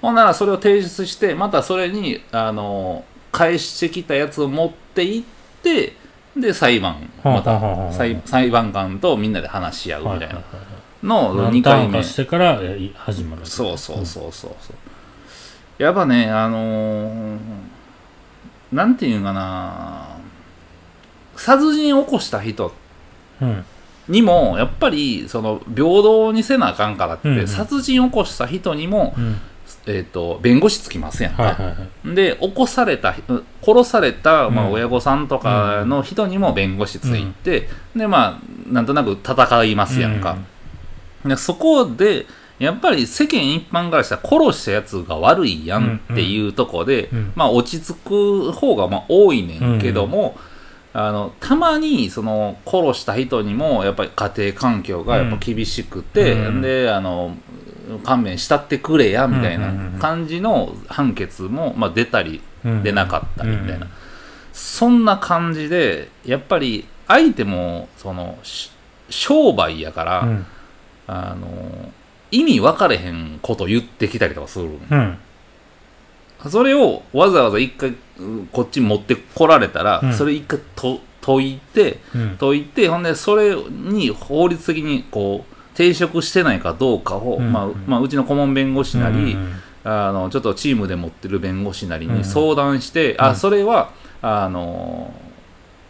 [0.03, 5.23] ほんならそれを提出してまたそれにあの返してきたやつを持っていっ
[5.63, 5.93] て
[6.37, 10.41] で裁判また裁裁判官とみんなで話し合うみたいな。
[11.03, 12.03] のを何2回目。
[12.03, 12.61] してから
[12.97, 13.45] 始まる。
[13.45, 14.73] そうそうそうそうそ
[15.79, 15.83] う。
[15.83, 17.39] やっぱねあのー
[18.73, 20.17] なんていうかな。
[21.37, 22.73] 殺人を起こした人
[23.41, 23.65] うん。
[24.09, 29.41] にもやっぱりその平等にせなあかんからって、殺人を起こした人にも、うん。
[29.87, 31.73] えー、と弁護士つきますやんか、はいはいは
[32.13, 32.15] い。
[32.15, 40.39] で起こされた人殺された、まあ、うん親御さんとかの人にも弁護士ついて、でまあなんとなく戦いますやんか、
[41.25, 42.27] でそこで
[42.59, 50.39] やっぱり世間一般からしたら殺したやつが悪いやんっていうとこで、うんまあ落ち着く方がまあ多いねんけども、
[50.93, 56.63] あのたまにその殺した人にもやっぱり家庭環境がやっぱ厳しくて、うん。
[56.63, 57.37] であの
[58.05, 63.93] 勘弁したってくれやみたいな感じの判決も、まあ、出たりうん出なかったりみたいな、うん
[64.55, 68.71] そんな感じでやっぱり相手もそのし
[69.11, 70.47] 商売やから、うん。
[71.07, 71.93] あの
[72.31, 75.19] 意味分かれへんこと言ってきたりとかするうん。
[76.49, 82.37] それをわざわざ一回うこっちに持ってこられたら、うんそれ一回と解いてうん。
[82.39, 89.53] 解いてほんでそれに法律的にこう抵触してないかどうかを、うんまあまあ、うちの顧問弁護士なり、うん
[89.87, 92.17] あのちょっとチームで持ってる弁護士なりうん。
[92.17, 93.21] に相談して、うん。
[93.23, 95.13] あそれはあの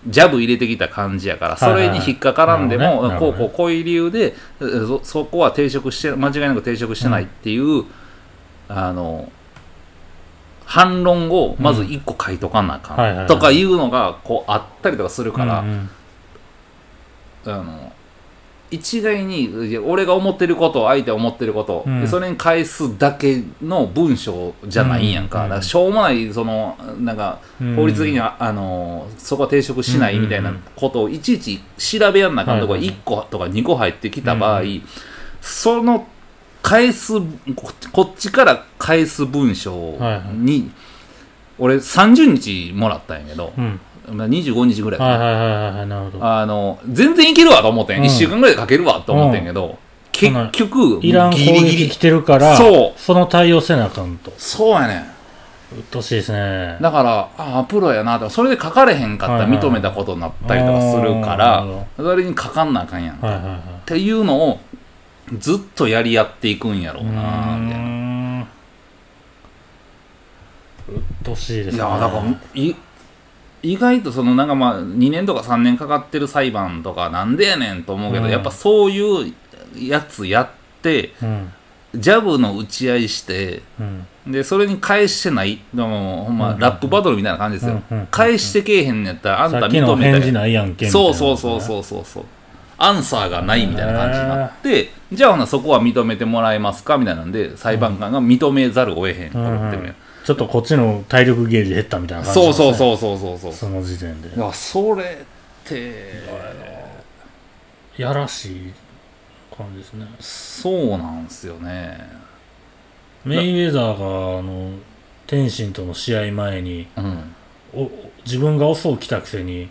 [0.09, 1.95] ジャブ入れてきた感じやからそはいはい。
[1.95, 3.19] れに引っかからんでも、なるほどね。
[3.21, 7.85] こうこうこういう理由でそそこは抵触して間違いなく抵触してないっていう、
[8.69, 9.31] あの
[10.65, 13.27] 反論をまず一個書いとかなあかん、はいはいはい。
[13.29, 15.89] とかいうのがこうあったりとかするから、うん。
[17.47, 17.93] あの
[18.75, 22.01] 一概に俺が思ってること相手が思ってること、うん。
[22.01, 25.49] でそれに返すだけの文章じゃないんやんか,、うん。
[25.49, 27.77] だからしょうもないそのなんかうん。
[27.77, 31.61] 法律的には、あのそこは抵触しないみたいなことをいちいち
[31.99, 32.91] 調べやんなあかんとこはいはい。
[32.91, 34.83] 1個とか2個入ってきた場合、うん。
[35.41, 36.07] その
[36.63, 37.21] 返す
[37.55, 40.65] ここっちから返す文章に、はいはい。
[41.59, 43.53] 俺30日もらったんやけど、
[44.07, 46.25] 25日ぐらいかなはいはいはいはい、なるほど。
[46.25, 47.99] あの、全然いけるわと思ってん。
[47.99, 49.79] うん一週間ぐらいで書けるわと思ってんけど、
[50.13, 51.85] 結局、いらん攻ギリギリ。
[51.87, 54.33] 撃来てるから、そうその対応せなあかんと。
[54.39, 54.99] そうやねん。
[55.77, 56.77] うっとうしいですね。
[56.81, 58.31] だから、ああ、プロやなと。
[58.31, 63.21] それで書かれへんかったらはいはい認めたことになったりとかするかあーならる、それに書かんなあかんやん。
[63.21, 63.57] はいはいはい。
[63.57, 64.61] っていうのを、
[65.39, 67.27] ずっとやりやっていくんやろうなみたいな。
[67.27, 67.91] うー
[68.43, 68.47] ん
[70.87, 71.77] うっとうしいですね。
[71.77, 72.23] いや、だから、
[72.55, 72.77] い
[73.65, 78.31] 意外とそのなんかまあ2年とか3年かかってる裁判とかなんでやねんと思うけど、うん。
[78.31, 79.35] やっぱそういう
[79.79, 80.51] やつやっ
[80.83, 81.53] て、うん。
[81.95, 84.07] ジャブの打ち合いしてうん。
[84.33, 86.59] でそれに返してないのもほんま、うん。
[86.59, 87.99] ラップバトルみたいな感じですよ、うん。
[87.99, 88.07] うん。
[88.11, 92.25] 返してけえへんのやったらあんたさっきの認め返事ないやんけみたいなそうそうそうそうそうそう。
[92.77, 96.99] アンサーがないみたいな感じになってじゃあほなそこは認めてもらえますか？
[96.99, 99.95] みたいなんで裁判官が認めざるを得へんと思ってるんや
[100.25, 103.53] ちょっとこっちの体力ゲージ減ったみたいな感じそうそううそうそうそうそう。
[103.53, 104.35] その時点で。
[104.35, 106.23] いやそれって
[107.97, 108.73] やらしい
[109.55, 110.07] 感じですね。
[110.21, 112.01] そうなんすよね。
[113.25, 114.71] メイウェザーがあの
[115.27, 117.35] 天心との試合前にうん。
[117.75, 117.91] お
[118.25, 119.69] 自分が遅う来たくせに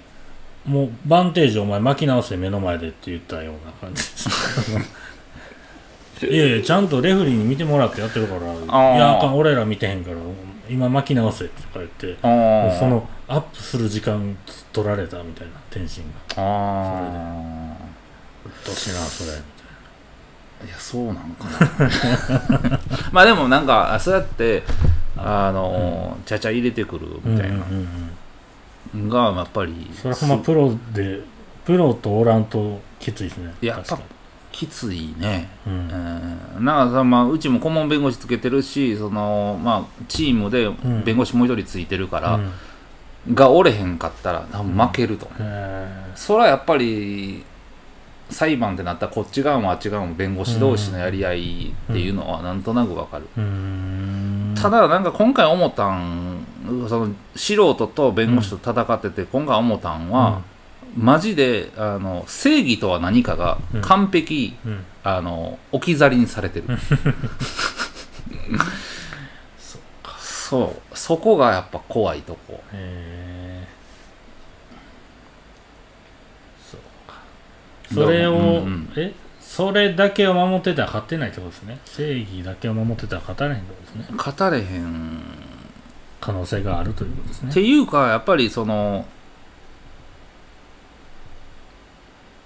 [0.65, 4.29] もうバンテージお前巻き直せ目の前でって言ったような感じです
[6.27, 8.41] いやいやちゃんとレフェリーに見てもらってやってるから。
[8.41, 8.97] いー。
[8.97, 10.17] やあかん俺ら見てへんから
[10.69, 12.27] 今巻き直せとか言ってそ
[12.87, 14.37] のアップする時間
[14.71, 16.03] 取られたみたいな天心
[16.35, 16.41] が。
[16.41, 17.75] あ
[18.45, 19.43] うっとうしいなそれみたい
[20.63, 21.45] あいやそうなんか
[22.69, 22.79] な。
[23.11, 24.63] まあでもなんかそうやって
[25.17, 27.57] あのちゃちゃ入れてくるみたいな。
[27.57, 29.09] な、うんうんうん。
[29.09, 31.19] がやっぱりそれはまプロで
[31.65, 33.53] プロとおらんときついですね。
[33.61, 33.81] いや
[34.53, 35.49] きついね。
[35.67, 35.73] うん。
[35.73, 41.03] うんなんかさ、まあ、うちも顧問弁護士つけてるしその、まあ、チームでん。
[41.03, 42.51] 弁護士もう一人ついてるから、うん。
[43.33, 47.43] が折れへんかったら多分負けると、へそれはやっぱり
[48.29, 54.55] 裁判ってなったらこっち側もあっち側も弁護士同士のやり合いっていうのはなんとなくわかる、ーうーん。
[54.55, 56.45] ただなんか今回思ったん
[56.89, 60.41] その素人と弁護士と戦ってて、今回思ったんは、
[60.95, 63.81] マジであの正義とは何かがうん。
[63.81, 66.65] 完璧、うん、うんあの置き去りにされてる。
[70.17, 70.97] そう。
[70.97, 72.63] そこがやっぱ怖いとこ。
[72.71, 76.71] へー。
[76.71, 77.15] そうか。
[77.93, 78.93] それを、うんうん。
[78.95, 79.13] え？
[79.41, 81.79] それだけを守ってたら勝てないってことですね。
[81.85, 84.17] 正義だけを守ってたら勝たれへんってことですね。
[84.17, 85.21] 語れへん。
[86.21, 87.51] 可能性があるということですね。
[87.51, 89.05] っていうかやっぱりその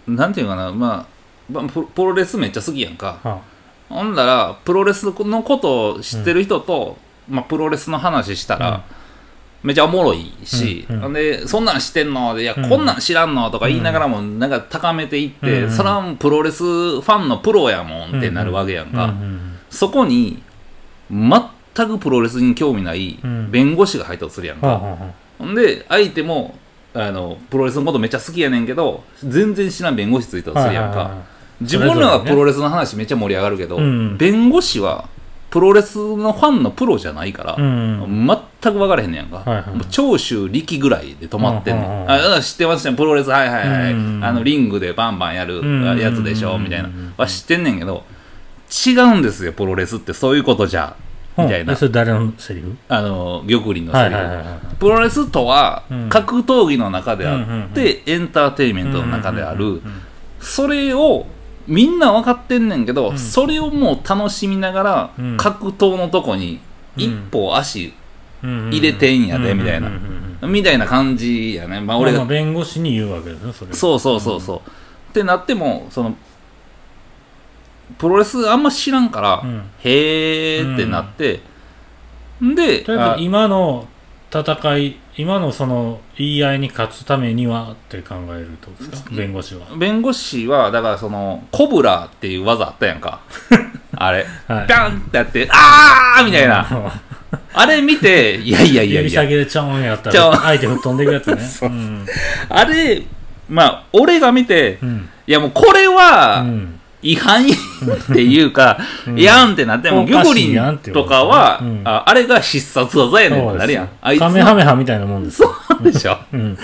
[0.07, 1.05] なんていうかなまあ
[1.51, 3.19] まあププロレスめっちゃ好きやんか。
[3.23, 3.41] は
[3.89, 6.97] ほんだらプロレスのことを知ってる人と、
[7.29, 8.83] まあ、プロレスの話したら、
[9.63, 11.13] めっちゃおもろいし、うんうん。
[11.13, 12.35] でそんなん知ってんの？
[12.35, 12.69] でいや、うん。
[12.69, 13.49] こんなん知らんの？
[13.49, 15.71] とか言いながらもなんか高めていって、うん。
[15.71, 20.41] それはもうプロレスファンのプロやもんってなるわけやんか、うんうんそこに
[21.09, 23.51] 全くプロレスに興味ないうん。
[23.51, 25.13] 弁護士が入ったとするやんか、はあはあはあ。
[25.39, 26.55] ほんで相手も
[26.93, 34.17] あのプロレスのことめっちゃ好きやねんけど全然知らん弁護士ついたとするやんか、はいはいはい自分らはプロレスの話めっちゃ盛り上がるけど、うん。
[34.17, 35.09] 弁護士は
[35.49, 38.27] プロレスのファンのプロじゃないから、うん。
[38.61, 39.85] 全く分からへんねやんか、はいはい。
[39.89, 42.95] 長州力ぐらいで止まってんねん、ああ知ってますね。
[42.95, 46.89] プロレスはいはいはい、うんあのリングでバンバンやるうんやつでしょ、うんみたいな。
[47.17, 48.03] は知ってんねんけど
[48.85, 50.13] 違うんですよプロレスって。
[50.13, 50.95] そういうことじゃ
[51.37, 52.75] みたいな、えそれ誰のセリフ？
[52.89, 56.09] あの玉林のセリフ、プロレスとはうん。
[56.09, 57.35] 格闘技の中であ
[57.69, 59.81] って、エンターテインメントの中である、
[60.39, 61.27] それを
[61.67, 63.19] みんな分かってんねんけど、うん。
[63.19, 65.37] それをもう楽しみながら、うん。
[65.37, 66.59] 格闘のとこに
[66.95, 67.93] 一歩足
[68.43, 69.89] うん入れてんやでうんみたいな。
[70.47, 71.81] みたいな感じやね。
[71.81, 73.71] まあ俺が、弁護士に言うわけですねそれ。
[73.71, 74.57] はそうそうそうそう。
[74.57, 74.61] っ
[75.13, 76.15] てなっても、その、
[77.97, 79.63] プロレスあんま知らんから、うん。
[79.83, 81.41] へーってなって、
[82.43, 83.87] んで、あとりあえず今の
[84.31, 89.09] 戦い今のその言い合いに勝つためにはって考えるとですか？
[89.11, 89.61] 弁護士は。
[89.77, 93.21] 弁護士は、だからその、コブラっていう技あったやんか。
[93.95, 94.25] あれ。
[94.47, 94.67] はい。
[94.67, 96.67] ダンってやって、あーみたいな。
[97.53, 99.21] あれ見て、いやいやいや指いや。
[99.23, 101.41] 先でちょんやったら相手吹っ飛んでいくやつね。
[101.63, 102.05] うん。
[102.49, 103.03] あれ、
[103.49, 105.09] まあ、俺が見て、うん。
[105.25, 107.47] いやもうこれは、うん違反っ
[108.13, 109.19] ていうか、うん。
[109.19, 111.65] やんってなっても、おかし玉林いやんってこととかは、う。
[111.65, 113.89] んああれが必殺技やねんってなるやん。
[114.01, 116.17] あいつカメハメハみたいなもんですそうでしょ。
[116.33, 116.57] うん。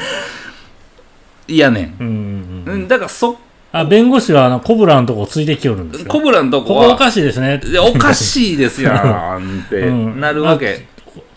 [1.48, 2.88] いやねん。
[2.88, 3.38] だからそ、
[3.72, 6.08] あ弁護士はあのコブラのとこついてきよるんですよ。
[6.08, 7.62] コブラのとこは、ここおかしいですね。
[7.82, 10.20] おかしいですやんって うん。
[10.20, 10.88] なるわけ。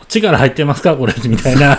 [0.08, 0.94] 力入ってますか？
[0.94, 1.78] これみたいな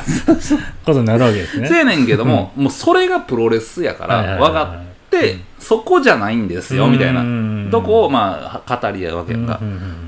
[0.86, 1.68] ことになるわけですね。
[1.70, 7.22] せやねんけども、もうそれがプロレスやから、分かって、そこじゃないんですよ、みたいな。
[7.22, 7.70] うん。
[7.72, 9.60] とこを、まあ、語り合うわけやんか。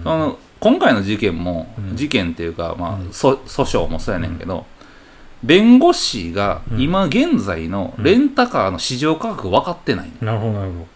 [0.04, 1.96] その今回の事件も、うん。
[1.96, 4.66] 事件っていうか、まあ訴訟もそうやねんけど、
[5.44, 6.82] 弁護士がうん。
[6.82, 10.88] 今現在のレンタカーの市場価格分かってないなるほどなるほど。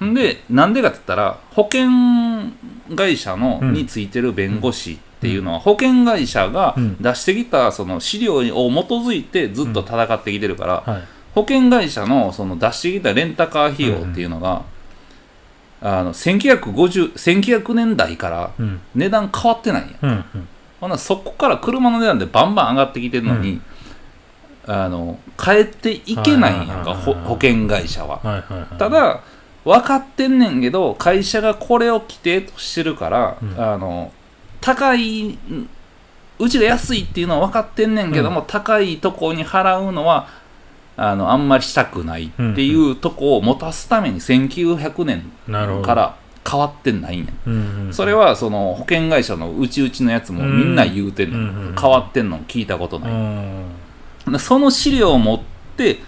[0.00, 1.88] うんでなんでかって言ったら保険
[2.96, 3.72] 会社の、うん。
[3.72, 6.96] についてる弁護士っていうのは、保険会社がうん。
[7.00, 14.62] 出してきたその資料を基づいてずっと戦ってきてるから、はい保険会社のその出してきたレンタカー費用っていうのが、
[15.80, 19.94] あの1950 1900年代からうん値段変わってないんや。
[20.02, 20.10] うん。
[20.10, 20.48] うん。
[20.80, 23.60] ほなそこから車の値段でバンバン上がってきてるのに、
[24.66, 28.20] あの変えていけないんやんか保険会社は。
[28.22, 28.78] はいはいはい。
[28.78, 29.22] ただ
[29.64, 33.60] 分かってんねんけど会社がこれを規定としてるから、うん。
[33.60, 34.12] あの
[34.60, 35.38] 高い
[36.38, 40.28] うちが安いっていうのは分かってんねんけども、高いとこに払うのは
[40.96, 45.32] あのあんまりしたくないっていうとこを持たすために1900年
[45.82, 46.16] から
[46.48, 47.38] 変わってないねん。
[47.46, 47.94] うんうん。
[47.94, 55.40] それはその保険会社のうちうちのやつもみんな言うてんねん、うんうんうん変わってんの聞いたことうない、その資料を持っ
[55.76, 55.98] て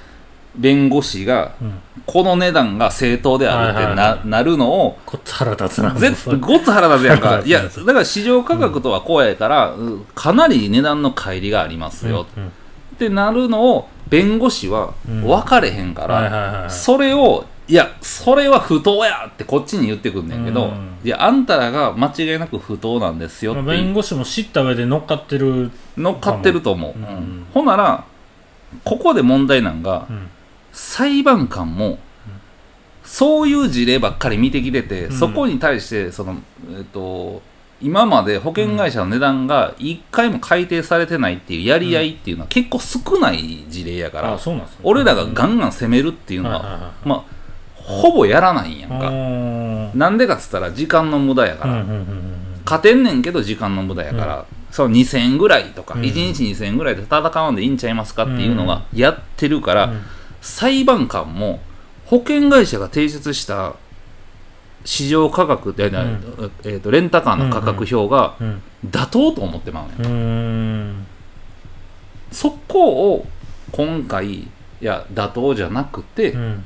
[0.54, 1.80] 弁護士がうん。
[2.06, 4.28] この値段が正当であるってな,、はいはいはい。
[4.28, 5.92] なるのをこっち腹立つな。
[6.38, 7.42] ごっつ腹立つやんか。
[7.44, 12.52] いやだから市場価格とはこうやから、うんかなり値段の乖離がありますよ、うんうん
[12.96, 15.22] ってなるのを弁護士はうん。
[15.22, 20.98] 分かれへんから、それをいやそれは不当やってこっちに言ってくんねんけど、うん。
[21.04, 23.62] いやあんたらが間違いなく不当なんですよって。
[23.62, 25.70] まあ弁護士も知った上で乗っかってる。
[25.96, 27.04] 乗っかってると思う、うん。
[27.04, 27.46] うん。
[27.52, 28.04] ほんなら
[28.84, 30.28] ここで問題なんが、うん。
[30.72, 31.98] 裁判官も
[33.02, 35.18] そういう事例ばっかり見てきてて、うん。
[35.18, 36.36] そこに対してその、
[36.70, 37.42] えっと
[37.80, 44.38] 今まで保険会社の値段が1回も改定されてないっていうやり合いっていうのは結構少ない事例やから、
[44.82, 47.36] 俺らがガンガン攻めるっていうのは、まあ
[47.86, 49.90] ほぼやらないんやんか、うん。
[49.94, 51.84] なんでかっつったら時間の無駄やから、
[52.64, 56.00] 勝てんねんけど時間の無駄やから、その2000円ぐらいとか、うん。
[56.00, 60.02] 1日2000円ぐらいで戦わんでいいんちゃいますかっていうのがやってるから、うん。
[60.40, 61.60] 裁判官も
[62.06, 63.74] 保険会社が提出した
[64.86, 65.94] 市場価格で、ん。
[66.64, 71.06] えー、とレンタカーの価格表がうん妥当と思ってまうねん、うーん。
[72.30, 73.26] そこを
[73.72, 74.48] 今回い
[74.80, 76.64] や妥当じゃなくて、うん。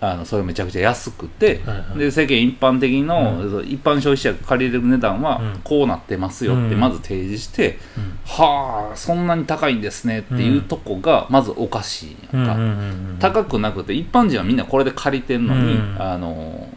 [0.00, 1.98] あのそれめちゃくちゃ安くて、はいはい。
[1.98, 5.60] で世間一般的の、一般消費者が借りれる値段はうん。
[5.64, 6.80] こうなってますよってうん。
[6.80, 8.18] まず提示して、うん。
[8.24, 12.72] はあそんなに高いんですねっていうとこがまずおかしいやんか、うんうんう
[13.14, 15.96] ん高くなくて一般人はみんなこれで借りてんのに、うん。
[15.98, 16.68] あの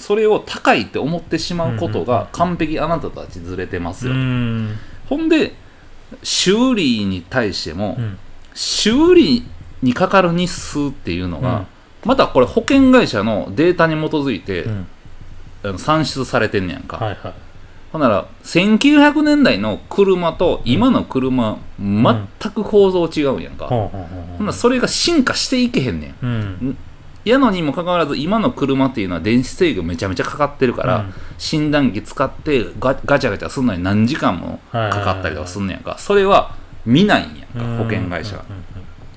[0.00, 4.76] それを高いって思ってしまうことが完璧あなたたちずれてますよ、うん。
[5.08, 5.52] ほんで
[6.22, 8.18] 修理に対しても、うん。
[8.54, 9.44] 修理
[9.82, 11.66] にかかる日数っていうのが、
[12.04, 14.64] またこれ保険会社のデータに基づいて、
[15.62, 15.78] うん。
[15.78, 17.34] 算出されてんねやんか、はいはい。
[17.92, 23.90] ほんなら1900年代の車と今の車、全く構造違うやんか、ほ
[24.38, 26.10] んならそれが進化していけへんねん。
[26.22, 26.76] ううん
[27.24, 31.14] やのにもかかわらず今の車っていうのは電子制御めちゃめちゃかかってるから、うん。
[31.38, 35.96] 診断機使ってガガチャガチャすんのに何時間もかかったりとかすんねやんか。
[35.98, 36.54] それは
[36.86, 38.42] 見ないんやんか保険会社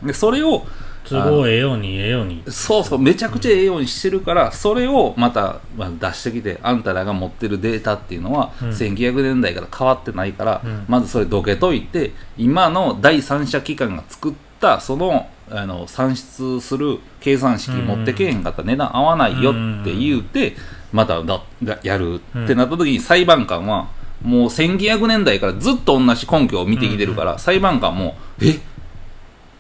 [0.04, 0.66] でそれを
[1.06, 2.44] 都合ええようにええように。
[2.48, 8.70] そうそうめちゃくちゃええようにしてるからそれをまた、まあ、出してきてあんたらが持ってるデータっていうのは、うん。
[8.70, 10.86] 1900年代から変わってないから、うん。
[10.88, 20.56] まずそれどけといて今の第三者機関が作ったそのあの算出する計算式持ってけへんかったら値段合わないよって言うて、
[20.92, 23.90] まただだやるってなった時に裁判官は
[24.24, 28.60] もう1900年代からずっと同じ根拠を見てきてるから、裁判官もえ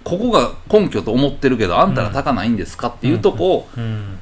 [0.03, 4.17] ここが根拠と思ってるけどあんたら高ないんですかっていうとこを、うん。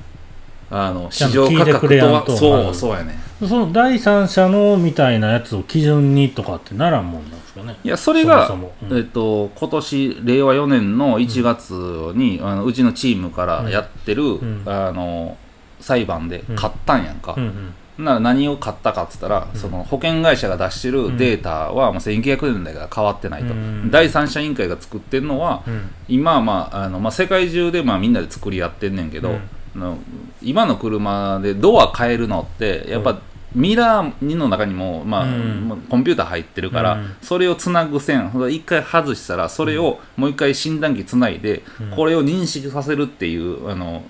[0.73, 7.38] あの市場価格とはそうそうやねその第三者のみたいなやつを基準にとかってならんもんな。
[7.38, 7.77] んですかね。
[7.83, 8.49] いやそれが
[8.91, 11.73] えっと今年令和4年の1月
[12.15, 14.63] に、うあのうちのチームからやってる、ん。
[14.65, 15.37] あの
[15.79, 18.05] 裁判で買ったんやんか、うんうん。
[18.05, 23.89] なら何を買ったかっつったら、その保険会社が出してるデータは、まあ、1900年代から変わってないと、うん。
[23.91, 25.89] 第三者委員会が作ってるのは、うん。
[26.07, 29.39] 今は、まああのまあ、世界中でまあみんなで作り合ってんねんけど、
[29.75, 29.97] の
[30.41, 33.19] 今の車でドア変えるのってやっぱ、
[33.53, 35.67] ミラーの中にも、まあうん。
[35.67, 37.15] まあコンピューター入ってるから、うん。
[37.21, 41.91] それをつなぐ線一回外したらそれをもう一回診断機つないで、うん。
[41.91, 44.04] これを認識させるっていうあの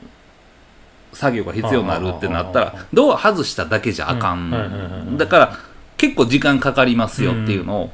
[1.14, 5.58] 作業が必要になるってなったらドア外しただけじゃあかん、だから
[5.98, 7.90] 結構時間かかりますよっていうのを、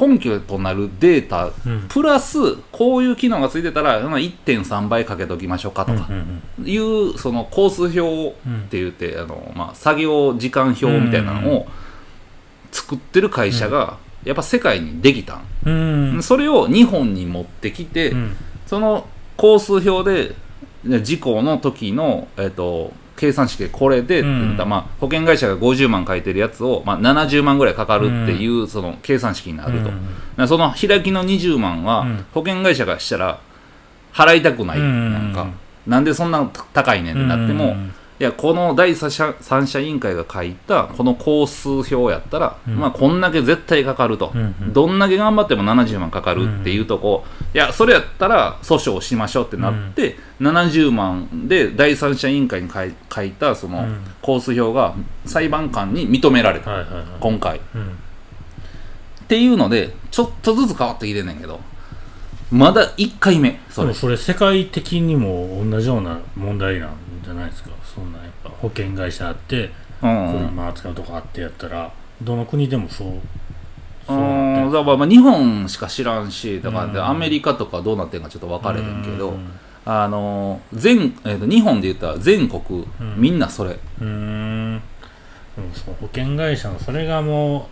[0.00, 1.86] 根拠となるデータうん。
[1.88, 6.08] プラスこういう機能がついてたらまあ1.3倍かけときましょうかとか
[6.64, 8.32] いうそのコース表っ
[8.68, 11.66] て言って、あのまあ、作業時間表みたいなのを
[12.70, 15.40] 作ってる会社がやっぱ世界にできた
[16.22, 18.36] それを日本に持ってきて、うん。
[18.66, 20.34] そのコース表で
[20.84, 24.70] で事故の時の、えっと計算式でこれでって言ったら、うん。
[24.70, 29.80] まあ、保険会社が50万書いてるやつを、まあ、70万ぐらいかかるっていう、その計算式になる
[30.36, 32.26] と、その開きの20万は、うん。
[32.32, 33.40] 保険会社がしたら
[34.12, 34.78] 払いたくない。
[34.78, 35.12] うん。
[35.12, 35.46] なんか、
[35.86, 42.76] なんでそんな高いねんってなっても、うんいやこの第三者三者委員会が書いたこの工数表やったら、うん。
[42.76, 44.72] まあこんだけ絶対かかると、うんうん。
[44.72, 54.04] どんだけ頑張っても70万かかるっていうとこ、いやそれやったら訴訟しましょうってなって、70万で第三者委員会に書いたそのうん。
[54.22, 54.94] 工数表が
[55.26, 56.86] 裁判官に認められた、
[57.18, 57.60] 今回。
[57.74, 57.82] うん。
[57.82, 61.58] っていうのでちょっとずつ変わってきてんねんけど
[62.52, 63.58] まだ1回目。
[63.70, 66.90] それそれ世界的にも同じような問題なん
[67.24, 67.70] じゃないですか？
[67.94, 69.70] そんなやっぱ保険会社あって
[70.02, 70.50] うん。
[70.52, 71.90] 車扱うとこあってやったら
[72.22, 73.20] どの国でもそうう
[74.06, 79.52] そうだからまあ日本しか知らんしだからアメリカとかどうなってんかちょっと分かれへんけどうん。
[79.84, 83.14] あの全、えー、と日本で言ったら全国うん。
[83.16, 83.70] みんなそれ。
[83.72, 84.82] うーん。
[85.56, 87.68] でもその保険会社のそれがも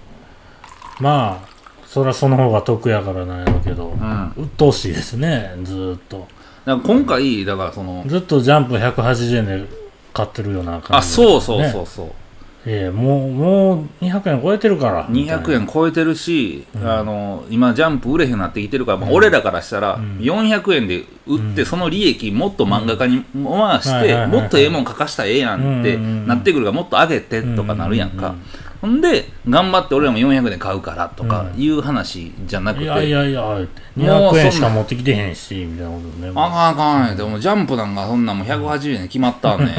[1.01, 1.49] うまあ
[1.93, 4.33] そりゃその方が得やからなんやろうけど、うん。
[4.37, 6.29] 鬱陶しいですねずーっと。
[6.65, 9.67] だから今回だからそのずっとジャンプ180円で
[10.15, 12.07] 買ってるような感じ、あそうそうそうねそう。
[12.65, 15.09] ええもうもう200円超えてるから。
[15.09, 16.89] 200円超えてるし、うん。
[16.89, 19.17] あの今ジャンプ売れへんなってきてるから、まあうん。
[19.17, 20.19] 俺らからしたらうん。
[20.19, 28.11] 400円で売って、うんその利益もっと漫画家に回して、もっとええもん書かしたらええやんってなってくるからもっと上げてとかなるやん。
[28.11, 28.37] か、
[28.81, 36.29] ほんで頑張って俺らも400円で買うからとかいう話じゃなくて、いやいやいやって200もうそんな円しか持ってきてへんしみたいなことね。
[36.31, 39.75] あかんあかんでもジャンプなんかそんなんもう180円で決まったんね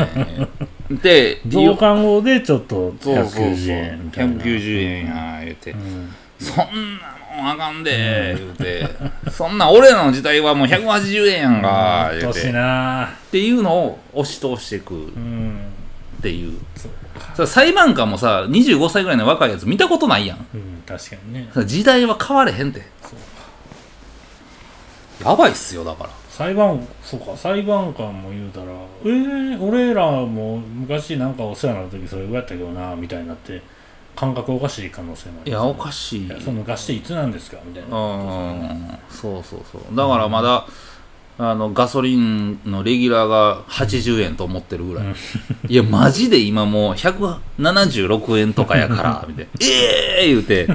[1.02, 3.46] で 増刊号でちょっとそうそうそう。
[3.46, 6.14] 190円みたいな190円や言うて、うん。
[6.40, 6.58] そん
[7.00, 8.88] なもんあかんで言うて、
[9.32, 12.52] そんな俺らの時代はもう180円やんか言うて。
[12.52, 13.06] な。
[13.06, 15.60] っていうのを押し通していくっうん
[16.22, 16.60] ていう。
[16.76, 16.92] そう。
[16.92, 17.01] そ
[17.38, 20.46] れ裁判官もさ25歳ぐらいの若いやつ見たことないやん。
[20.54, 21.50] うん確かにね。
[21.66, 22.82] 時代は変われへんて。
[25.24, 26.10] やばいっすよだから。
[26.30, 28.66] 裁判そうか裁判官も言うたら
[29.04, 33.62] えー、俺らも昔なんかお世話になった時それぐらいやったけどなみたいになって
[34.16, 36.32] 感覚おかしい可能性もありますいやおかしい。
[36.42, 37.98] その昔っていつなんですかみたいな。
[37.98, 39.96] うんそうそうそう。
[39.96, 40.66] だからまだ、
[41.38, 45.16] あのガソリンのレギュラーが80円と思ってるぐらい、うん。
[45.68, 49.52] いやマジで今もう176円とかやから みたいな。
[49.62, 50.68] ええ言うて。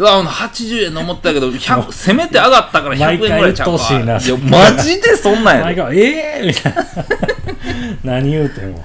[0.00, 5.64] あの80円の思ったけど100せめて上がったから100円ぐらいちゃうかいやマジでそんなんやで。
[5.64, 6.86] 毎回ええー、みたいな。
[8.02, 8.84] 何言うても。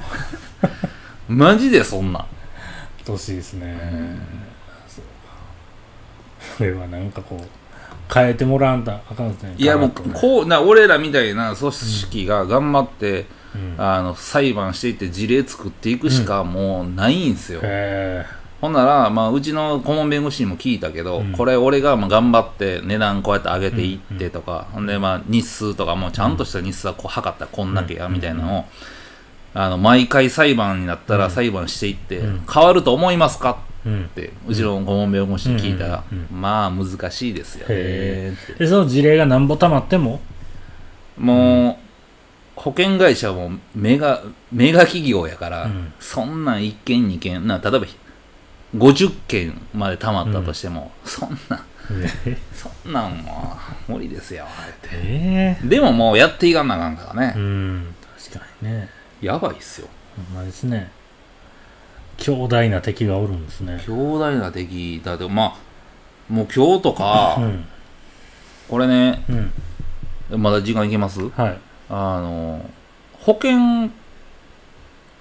[1.27, 2.25] マジでそんなん。
[2.99, 3.77] 鬱陶しいですね、
[4.87, 5.05] そう。
[6.57, 7.66] これはなんかこう
[8.13, 9.35] 変えてもらわんとあかんね。
[9.57, 13.75] いやもうこうな俺らみたいな組織が頑張って、うん。
[13.77, 18.25] あの裁判していって事例作っていくしかもうないんすよ、へ
[18.61, 21.31] ほんなら、まあ、うちの顧問弁護士にも聞いたけど、うん。
[21.33, 28.65] これ俺がまあ頑張って値段こうやって上げていってとか、ほんでまあ日数とかもちゃんとした日数はこう測ったらこんだけやみたいなのを、
[29.59, 31.19] あの毎回裁判になったうん。
[31.21, 32.45] ら裁判していって、うん。
[32.51, 33.57] 変わると思いますか？
[33.85, 34.05] えうん。
[34.05, 38.37] ってうちの顧問弁護士に聞いたら、まあ難しいですよね。
[38.59, 40.21] でその事例がなんぼたまっても？
[41.17, 41.79] も
[42.57, 45.93] う、保険会社もメガメガ企業やから、うん。
[45.99, 47.85] そんなん1件2件な例えば
[48.75, 51.65] 50件までたまったとしても、そんな
[52.53, 53.57] そんなんも
[53.89, 54.47] う無理ですよっ
[54.81, 54.89] て。
[54.93, 57.33] えでももうやっていかんなあかんからね。
[57.35, 57.95] え、うん。
[58.29, 58.89] 確かにね
[59.21, 59.87] やばいっすよ。
[60.15, 60.91] ほんまですね。
[62.17, 63.81] 強大な敵がおるんですね。
[63.85, 65.27] 強大な敵だって。
[65.27, 65.55] ま
[66.29, 67.65] あもう今日とか、うん。
[68.67, 69.23] これね
[70.31, 70.41] うん。
[70.41, 71.29] まだ時間いけます？
[71.29, 71.57] はい。
[71.89, 72.69] あの
[73.13, 73.89] 保険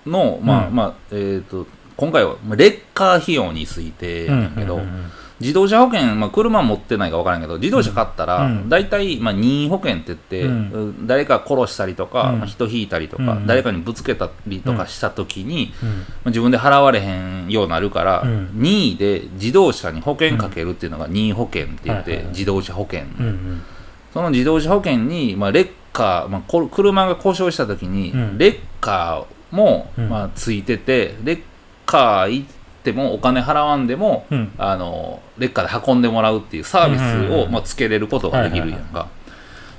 [0.06, 0.74] のまあ、うん。
[0.74, 1.66] まあえっ、と
[1.96, 8.68] 今回はまあレッカー費用についてやけど、うんうんうん自動車保険、まあ、車持ってないか分からんけど自動車買ったら、うん。
[8.68, 11.06] 大体、まあ、任意保険って言って、うん。
[11.06, 12.38] 誰か殺したりとか、うん。
[12.38, 13.46] まあ人引いたりとか、うん。
[13.46, 15.88] 誰かにぶつけたりとかした時に、うん。
[15.88, 18.50] まあ自分で払われへんようになるから、うん。
[18.54, 23.02] 任意で自動車に保険かけるっていうのが任意保険って言って、自動車保険、
[24.14, 28.38] その自動車保険に、まあ、レッカー、まあ、こ車が故障した時に、うん。
[28.38, 30.08] レッカーも、うん。
[30.08, 31.42] まあ、ついててレッ
[31.84, 32.56] カー行って
[32.92, 34.52] もお金払わんでも、うん。
[34.58, 37.52] あのレッカーで運んでもらうっていうサービスを、うんうんうん。
[37.52, 39.08] まあ、つけれることができるやんか、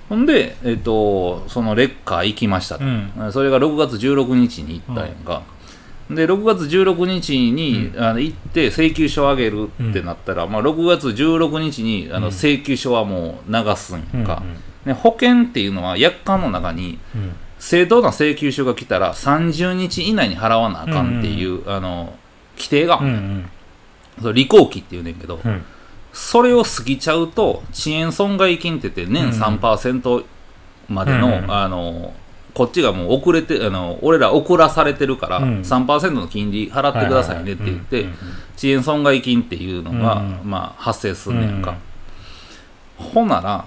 [0.09, 3.11] ほんで、えっとそのレッカー行きましたと、うん。
[3.31, 5.43] それが6月16日に行ったんやんか、
[6.09, 12.33] で6月16日に、あの行って請求書をあげるってなったら、まあ、6月16日にあのうん。
[12.33, 14.41] 請求書はもう流すんやんか、
[14.85, 14.91] うん。
[14.91, 17.35] ね、保険っていうのは約款の中にうん。
[17.59, 22.13] 正当な請求書が来たら30日以内に払わなあかんっていう、あの
[22.57, 23.49] 規定が、うんうん。
[24.21, 25.63] それ履行期っていうねんけど、うん。
[26.11, 29.31] それを過ぎちゃうと遅延損害金って言って年うん。
[29.31, 30.25] 3%
[30.89, 31.51] までの,、うん。
[31.51, 32.13] あの
[32.53, 35.61] こっちがもう遅れてあの俺ら遅らされてるから、うん。
[35.61, 41.77] 3%の金利払ってくださいねって言って、はいはいはい遅延損害金っていうのが、うんまあ、発生すんねんか、
[42.97, 43.65] ほんなら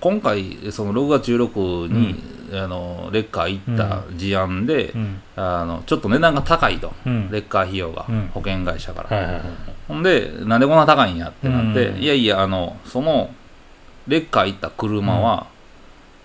[0.00, 2.22] 今回その6月16に、
[2.52, 5.22] あのレッカー行った事案で、うん。
[5.36, 7.30] あのちょっと値段が高いと、うん。
[7.30, 8.30] レッカー費用が、うん。
[8.32, 9.42] 保険会社から、はいはいはい
[9.86, 11.98] ほんでなんでこんな高いんやってなって、うん。
[11.98, 13.30] いやいやあのその
[14.06, 15.46] レッカー行った車は、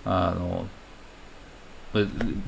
[0.04, 0.66] あの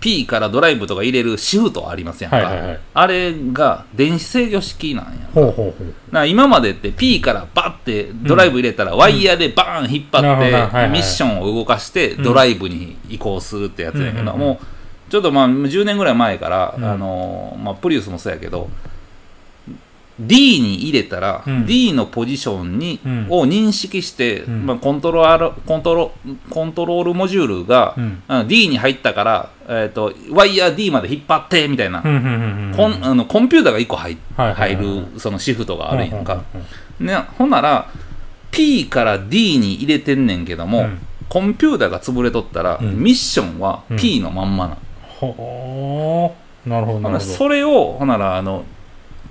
[0.00, 2.80] P からドライブとか入れるシフトありますやんか、はいはいはい。
[2.94, 5.28] あれが電子制御式なんや。
[5.34, 14.38] ほうほうほ今までって P からバッてドライブ入れたらワイヤーでバーン引っ張ってミッションを動かしてドライブに移行するってやつやけどうん。
[14.38, 14.60] も
[15.08, 16.84] うちょっとまあ10年ぐらい前からうん。
[16.84, 18.70] あのまあプリウスもそうやけど
[20.26, 21.66] D に入れたらうん。
[21.66, 23.26] D のポジションにうん。
[23.30, 24.66] を認識してうん。
[24.66, 26.12] まあコントロールコントロ
[26.50, 27.94] コントロールモジュールが
[28.28, 28.48] うん。
[28.48, 32.02] D に入ったからえっとワイヤー D まで引っ張ってみたいな。
[32.02, 36.42] コンあのコンピューターが1個入入はいるそのシフトがあるんやんか。
[37.00, 37.90] ね、ほんなら
[38.50, 40.98] P から D に入れてんねんけども、うん。
[41.28, 42.98] コンピューターが潰れとったら、うん。
[42.98, 43.96] ミッションはうん。
[43.96, 44.76] P のまんまな、
[45.18, 46.34] ほ
[46.66, 47.20] うなるほなるほど。
[47.20, 48.64] それをほんならあの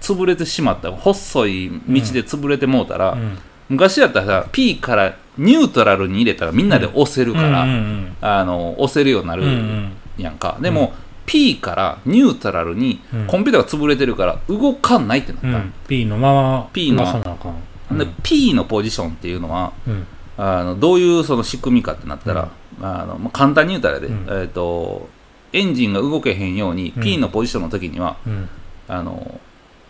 [0.01, 0.91] 潰れてしまった。
[0.91, 3.37] 細い道で潰れてもうたら、うん。
[3.69, 9.93] 昔やったらさ P からニュートラルに入れたらみんなで押せるから、うんうんあの押せるようになるうんうん。
[10.17, 10.93] やんか、でも、
[11.25, 13.27] P からニュートラルにうん。
[13.27, 15.53] コンピューターが潰れてるから動かないってなった、うん。
[15.53, 17.49] うん P のまま P の動かさなあか
[17.93, 17.97] ん。
[17.97, 20.07] で P のポジションっていうのはうん。
[20.37, 22.49] あのどういうその仕組みかってなったら、
[22.81, 24.25] あのまあ、簡単に言うたらで、うん。
[24.27, 25.07] えー、と
[25.53, 27.03] エンジンが動けへんように、うん。
[27.03, 28.49] P のポジションの時にはうん。
[28.87, 29.39] あの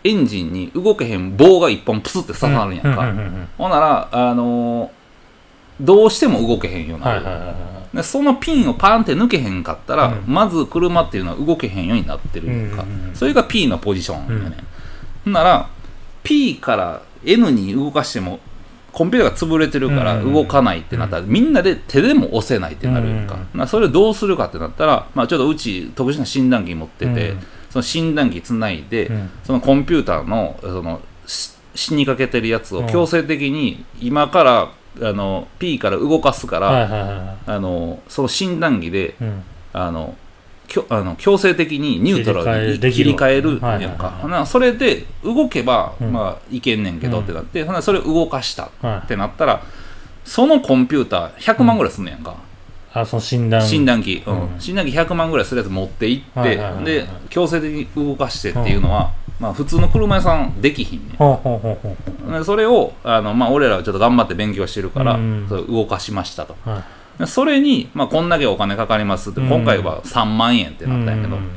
[0.04, 3.12] エンジンに動けへん棒が一本プスって刺さるんやんか、
[3.58, 4.90] ほんならあの
[5.80, 7.24] どうしても動けへんようになる、
[7.94, 10.24] でそのピンをパンって抜けへんかったら、うん。
[10.26, 14.56] まず車っていうのは動けへんようになってるやんか、うんうんうんそれが P のポジションやね、
[15.24, 15.68] ほんなら
[16.22, 18.40] P から N に動かしても
[18.90, 27.40] コンピューターが潰れてるから動かないってなったら、みんなで手でも押せないってなるか、うんうんなそれをどうするかってなったら、まあ、ちょっとうち特殊な診断機持ってて、うん
[27.72, 29.30] その診断機つないで、うん。
[29.44, 32.84] そのコンピューターのそのし死にかけてるやつうん。
[32.84, 37.36] を強制的に今からあの P から動かすから、はいはいはいはい。
[37.46, 39.42] あのその診断機でうん。
[39.72, 40.14] あの
[40.68, 46.12] きょあの強制的にニュートラルに切り替替えるやんか、なそれで動けば、うん。
[46.12, 49.04] まあいけんねんけどうんってなって、ほなそれを動かしたはい。
[49.04, 49.62] ってなったら
[50.24, 52.36] そのコンピューター100万ぐらいすんねやんか、
[52.94, 53.62] あその診断。
[53.62, 54.52] 診断機、うん。
[54.54, 54.60] うん。
[54.60, 56.84] 診断機100万ぐらいするやつ持って行って、はいはいはいはい。
[56.84, 61.16] で強制的に動かしてっていうのは、まあ、普通の車屋さんできひんねん。
[61.16, 61.96] ほうほうほうほ
[62.28, 65.46] うでそれをあの、まあ、俺らはちょっと頑張って勉強してるから、うん。
[65.48, 66.56] それ動かしましたと。
[66.64, 66.84] は
[67.18, 67.20] い。
[67.20, 69.48] でそれに、まあ、こんだけお金かかりますって、うん。
[69.48, 71.50] 今回は3万円ってなったんやけど、うん。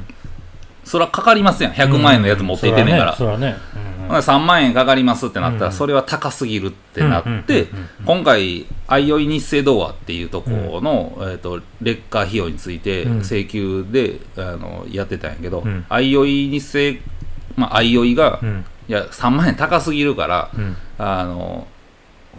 [0.83, 1.73] それはかかりますやん。
[1.73, 3.55] 100万円のやつ持っていってんねんから、それはね。
[3.73, 5.73] ほな3万円かかりますってなったら、うん。
[5.73, 7.67] それは高すぎるってなって、
[8.05, 13.17] 今回、あいおい日清童話っていうところの、えー、とレッカー費用についてうん。
[13.19, 15.85] 請求で、あのやってたんやけど、うん。
[15.89, 16.99] あいおい日清、
[17.55, 18.65] まあ、あいおいが、うん。
[18.87, 20.77] いや、3万円高すぎるから、うん。
[20.97, 21.67] あの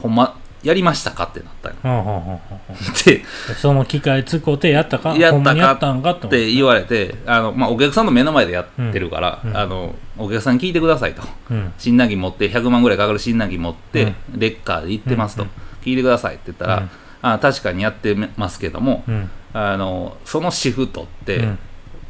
[0.02, 2.40] ほんま、やりましたかってなったんよ。
[3.04, 3.22] で、
[3.56, 9.50] その機械使ってやったかやったかほんまにやったんかってって言われて、あのまあ、お客さんの目の前でやってるから、うん。
[9.50, 9.56] うん。
[9.56, 11.22] あの、お客さん聞いてくださいと。
[11.50, 11.72] うん。
[11.78, 15.50] 診断機持って、100万ぐらいかかる診断機持って、うレッカーで行ってますと、うん
[15.82, 16.90] 聞いてくださいって言ったら、うん。
[17.22, 19.30] あ確かにやってますけども、うん。
[19.52, 21.58] あのそのシフトって、うん。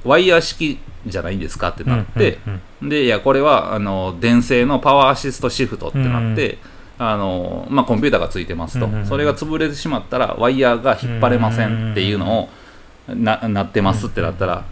[0.05, 2.39] ワイヤー式じゃないんですかってなって、
[2.81, 6.59] うんでいやこれはあの電製のパワーアシストシフトってなって、
[6.99, 12.49] あのまあ、コンピューターがついてますと、それが潰れてしまったらワイヤーが引っ張れませんっていうの
[13.09, 14.65] をななってますってなったら、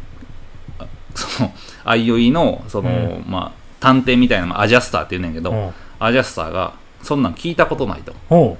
[0.78, 1.52] あその
[1.84, 8.14] アイオイのその、うまあ、探偵みたいなのアジャスターって言うねんけど、アジャスターがそんなん聞いたことないと。
[8.28, 8.56] ほ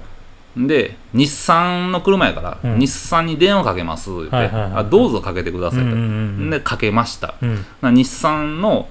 [0.55, 2.79] で日産の車やから、うん。
[2.79, 7.35] 日産に電話かけますって、あどうぞかけてくださいと、でかけました、
[7.81, 8.87] 日産の、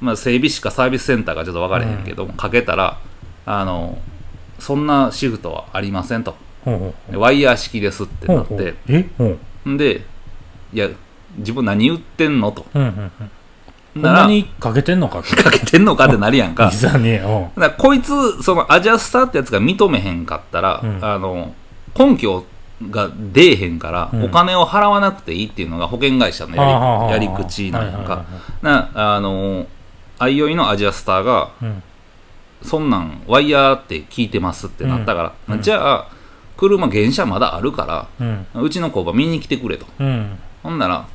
[0.00, 2.98] まあ、整備士かサービスセンターかちょっと分からへんけど、かけたら
[3.46, 3.98] あの
[4.58, 6.34] そんなシフトはありませんと。
[6.64, 9.08] ほうほうでワイヤー式ですってほうほうなってえ？
[9.16, 9.36] ほ
[9.66, 9.70] う。
[9.70, 10.02] んで
[10.72, 10.88] いや
[11.36, 12.66] 自分何言ってんのと。
[12.74, 13.12] うんうん
[13.96, 15.20] うならまにかけてんのか？
[15.20, 16.68] っ てかけてんのかってなるやんか。
[16.72, 17.22] いざね。
[17.78, 20.98] こいつそのアジャスターってやつが認めへんかったら、うん。
[21.02, 21.54] あの
[21.98, 22.44] 根拠
[22.90, 24.24] が出えへんから、うん。
[24.26, 28.14] お金を払わなくていいっていうのが保険会社のはあはあはあやりやり口なんやんかはいは
[28.62, 28.94] いはい。
[28.94, 29.66] なあの
[30.18, 31.82] あいおいのアジャスターがうん
[32.62, 35.62] そんなんワイヤーって聞いてますってなったから、うん。
[35.62, 36.08] じゃあ
[36.56, 39.86] 車原車まだあるからうちの工場見に来てくれと。
[39.98, 40.38] うん。
[40.62, 41.08] ほんなら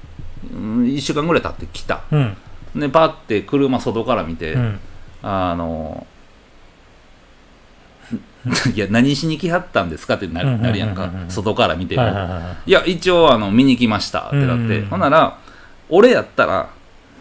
[0.53, 2.03] うん1週間ぐらい経って来た。
[2.11, 2.37] うん。
[2.75, 4.79] でパッて車外から見て、うん。
[5.21, 6.07] あの
[8.75, 11.09] いや何しに来はったんですかってなるなるやんか。
[11.29, 14.87] 外から見ても、はいや一応あの見に来ましたってなって、うん。
[14.87, 15.37] ほんなら
[15.89, 16.69] 俺やったら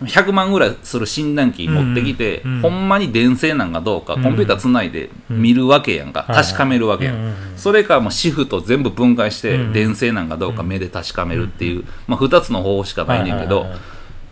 [0.04, 4.22] 100万ぐらいする診断機持ってきて、うんうんほんまに電性なんかどうか、うん。
[4.22, 9.72] コンピューターつないで見るわけやんか、はいはい確かめるわけやん、うんうんうんそれかもうシフト全部分解してうん。
[9.72, 13.80] 電性なんかどうか目で確かめるっていう、まあ、2つの方法しかないねんけど、はいはいはい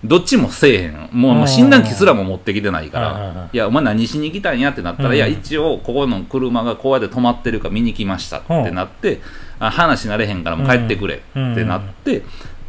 [0.03, 1.11] どっちもせえへん。
[1.13, 3.57] もうもう診断機すらも持ってきてないから、はいはいはいい。
[3.59, 5.17] やお前何しに来たんやってなったら、うん。
[5.17, 9.21] いや一応ここの車がこうやって止まってるか見に来ましたってなって、
[9.59, 12.23] あ話なれへんからもう帰ってくれってなって、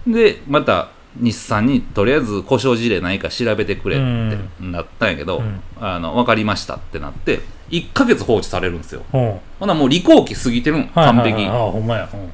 [0.06, 0.90] でまた
[1.20, 5.62] 日産にとりあえず故障事例ないか調べてくれってなったんやけど、うん。
[5.80, 9.04] あの分かりましたってなって1ヶ月放置されるんですよ。
[9.12, 11.46] ほほなもう履行期過ぎてるん完璧、はいはい。
[11.50, 12.10] はいあほんまや。
[12.14, 12.32] うん。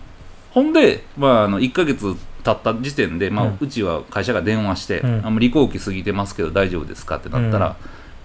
[0.52, 3.58] ほんで、まあ、あの1ヶ月経った時点で、まあうん。
[3.60, 5.22] うちは会社が電話して、うん。
[5.26, 7.76] あもう履行期過ぎてますけど大丈夫ですかってなったら、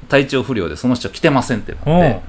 [0.08, 2.20] 体調不良でその人来てませんってなって、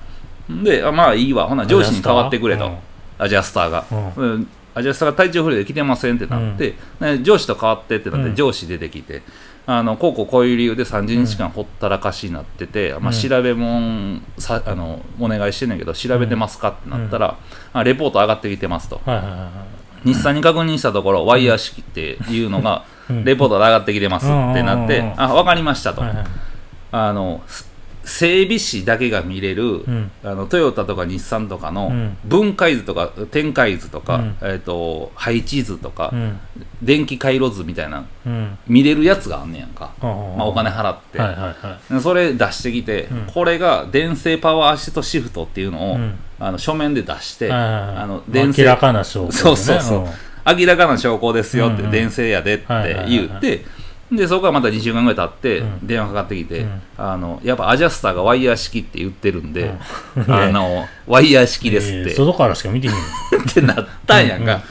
[0.63, 1.47] であまあいいわ。
[1.47, 2.71] ほな上司に代わってくれと、
[3.17, 4.13] アジャスターが、うん。
[4.15, 8.35] うんアジャスターが体調不良で来てませんってなって、で上司と代わってってなって、うん。
[8.35, 9.21] 上司出てきて
[9.65, 17.37] あのこうこうこういう理由で30日間ほったらかしになってて、まあ、うん調べもんさあのお願いしてんねんけど調べてますかってなったら、
[17.71, 19.01] あレポート上がってきてますと。
[19.05, 19.47] はいはいはいは
[20.05, 20.07] い。
[20.07, 23.23] 日産に確認したところワイヤー式っていうのがうん。
[23.23, 25.05] レポートで上がってきてますってなって、うん。
[25.05, 26.03] うんうんうんあ分かりましたと、
[26.91, 27.72] あのす
[28.05, 30.11] 整備士だけが見れる、うん。
[30.23, 32.17] あのトヨタとか日産とかのうん。
[32.25, 34.37] 分解図とか展開図とか、うん。
[34.41, 36.39] えー、と配置図とか、うん。
[36.81, 38.57] 電気回路図みたいなうん。
[38.67, 41.39] 見れるやつがあんねやんか、ままあ、お金払って、はいはい
[41.95, 42.01] はい。
[42.01, 43.31] それ出してきて、うん。
[43.33, 46.19] これが電性パワーアシストシフトっていうのを、うん。
[46.39, 49.39] あの書面で出して、あの電性明らかな証拠でね。
[49.39, 50.05] そうそうそう、ん。
[50.59, 52.65] 明らかな証拠ですよって、電性やでって
[53.07, 53.63] 言って、
[54.15, 55.87] でそこからまた2週間ぐらい経ってうん。
[55.87, 56.81] 電話かかってきて、うん。
[56.97, 59.73] あのやっぱアジャスターがワイヤー式って言ってるんで、
[60.15, 60.23] うん。
[60.33, 62.93] あのワイヤー式ですって、えー外からしか見てへん
[63.49, 64.61] ってなったんやんか、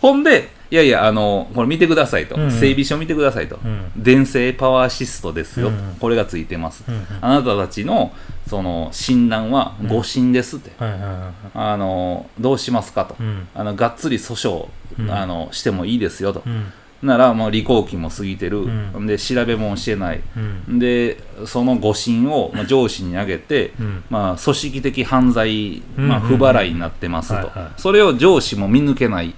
[0.00, 2.42] ほんでいやいやあのこれ見てくださいと、うん。
[2.42, 3.90] うん整備書見てくださいと、うん。
[3.96, 5.96] 電性パワーアシストですよ、うん。
[5.98, 7.04] これがついてます、うんうん。
[7.20, 8.12] あなたたちの
[8.48, 11.22] その診断は誤診ですって、はいはいはいはい。
[11.54, 13.48] あのどうしますかと、うん。
[13.54, 14.66] あのがっつり訴訟、
[14.98, 15.10] うん。
[15.10, 19.06] あのしてもいいですよと、うんならもう履行期も過ぎてる、うん。
[19.06, 20.20] で調べもしてない、
[20.68, 20.78] うん。
[20.80, 24.04] でその誤診をまあ上司に挙げて、うん。
[24.10, 29.34] まあ、組織的犯罪、まあ、うん不払いになってますと、それを上司も見抜けない、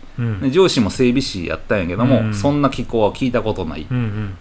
[0.51, 2.35] 上司も整備士やったんやけども、うん。
[2.35, 3.87] そんな機構は聞いたことない、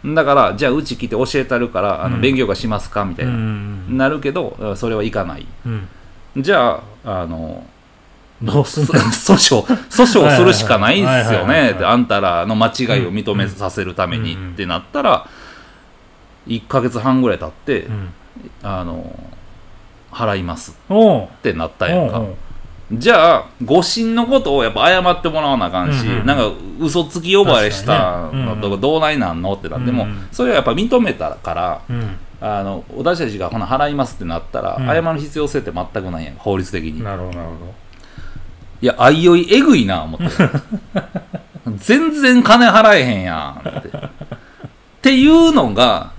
[0.05, 2.21] だからじゃあうち来て教えたるからあのうん。
[2.21, 3.03] 勉強がしますか？
[3.03, 3.97] みたいな、うん。
[3.97, 5.45] なるけどそれはいかない。
[5.65, 5.87] うん。
[6.37, 7.65] じゃああの
[8.43, 11.75] 訴訟訴訟するしかないんですよね。
[11.83, 15.27] あんたらの間違いを認めさせるためにうんってなったら
[16.47, 18.09] 1ヶ月半ぐらい経ってうん。
[18.63, 19.13] あの
[20.11, 22.23] 払いますってなったやんか。
[22.91, 30.27] じゃあ誤診のことをやっぱ謝ってもらわなあかんし、うんうんなんか嘘つき呼ばれしたのとかどうないなんのってなっても、うんうん。
[30.31, 32.17] それはやっぱ認めたからうん。
[32.41, 34.87] あの私たちがほな払いますってなったら、うん。
[34.87, 37.03] 謝る必要性って全くないやん法律的に。
[37.03, 37.55] なるほどなるほ
[38.81, 40.27] いやあいよいえぐいな思って。
[41.77, 43.89] 全然金払えへんやんって。
[43.89, 43.91] っ
[45.01, 46.11] ていうのが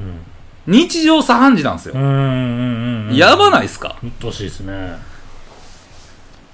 [0.66, 1.94] 日常茶飯事なんですよ、
[3.14, 3.96] やばないっすか？
[4.02, 4.96] うっとうしいですね。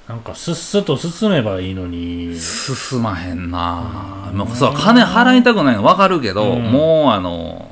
[0.09, 2.39] なんかすっすと進めばいいのに。
[2.39, 4.29] 進まへんな。
[4.31, 4.39] うん。
[4.39, 6.63] もうそう金払いたくないの分かるけど、うん。
[6.71, 7.69] もうあの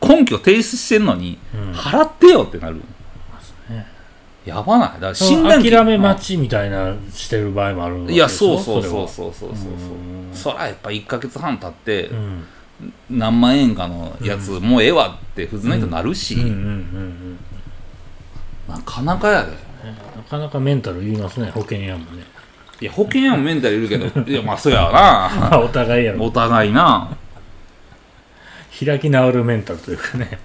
[0.00, 1.72] 根拠提出してんのに、うん。
[1.72, 2.76] 払ってよってなる。
[2.76, 2.82] ね
[4.44, 4.88] やばない。
[4.94, 9.48] だから診諦め待ちみたいなしてる場合もあるいやそうそうそうそうそう。
[9.48, 9.50] そう
[10.34, 12.44] そらやっぱ1か月半経ってうん。
[13.10, 16.36] 何万円かのやつ、もうええわって普通の人なるし、
[18.68, 19.52] なかなかやで。
[20.16, 22.24] なかなかメンタル言いますね保険屋もね。
[22.80, 25.58] いや保険屋もメンタルいるけど いやまあそうやわな。
[25.62, 26.24] お互いやろ。
[26.24, 27.08] お互いな。
[28.84, 30.38] 開き直るメンタルというかね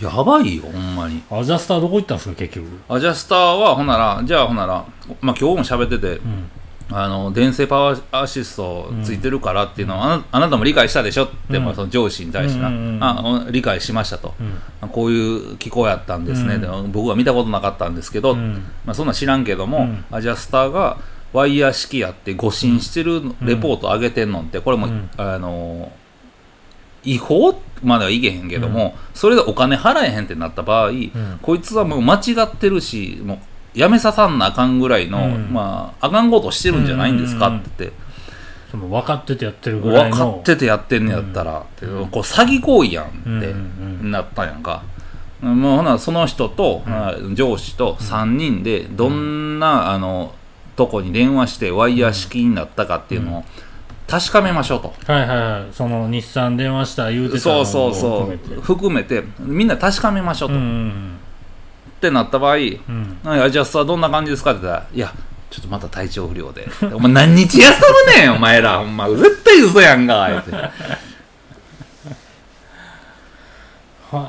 [0.00, 1.22] やばいよほんまに。
[1.30, 2.66] アジャスターどこ行ったんですか結局？
[2.88, 4.84] アジャスターはほんならじゃあほんなら
[5.20, 6.50] まあ今日も喋ってて、うん。
[6.94, 11.24] あの電性パワーアシストついてるからっていうのは、あなあなたも理解したでしょ？
[11.24, 11.64] って、うん。
[11.64, 13.02] まあ、その上司に対してな、うんうんうん。
[13.02, 14.34] あ理解しましたと、
[14.82, 14.88] うん。
[14.90, 16.60] こういう機構やったんですね、うん。
[16.60, 18.64] で僕は見たことなかったんですけど、うん。
[18.84, 20.04] まあ、そんなん知らんけども、うん。
[20.10, 20.98] アジャスターが
[21.32, 25.08] ワイヤー式やって誤診してるレポート上げてんのってこれも、うん。
[25.16, 25.90] あの
[27.04, 31.10] 違法まではいけへんけども、それでお金払えへんってなった場合、ん。
[31.42, 35.52] こいつはもう間違ってるしもうやめささんなあかんぐらいの、うん。
[35.52, 37.70] まああかんことしてるんじゃないんですかって。
[37.78, 37.96] 言って、
[38.72, 42.08] でも分かっててやってるぐらい分かのっててやってんねやったら、ってうん。
[42.08, 44.10] こう詐欺行為やんって、うんうんうん。
[44.10, 44.82] なったんやんか。
[45.40, 50.34] もうほなその人と、あ上司と3人でどんな、あの
[50.76, 53.44] とこに電話してワイヤー式になったかっていうのを
[54.08, 55.74] 確かめましょうと、はいはいはい。
[55.74, 58.54] その日産電話した言うてたのそうそうをそ含めて。
[58.54, 61.18] う含めてみんな確かめましょうと、うんうっん。
[62.00, 62.62] てなった場合うん。
[62.62, 65.12] うん「いやじゃあさどんな感じですか?」って言ったら「いや
[65.50, 66.68] ちょっとまた体調不良で。
[66.92, 68.78] お前何日休むねん お前ら。
[68.78, 70.52] ほんま絶対嘘やんか」言って。
[70.54, 70.70] は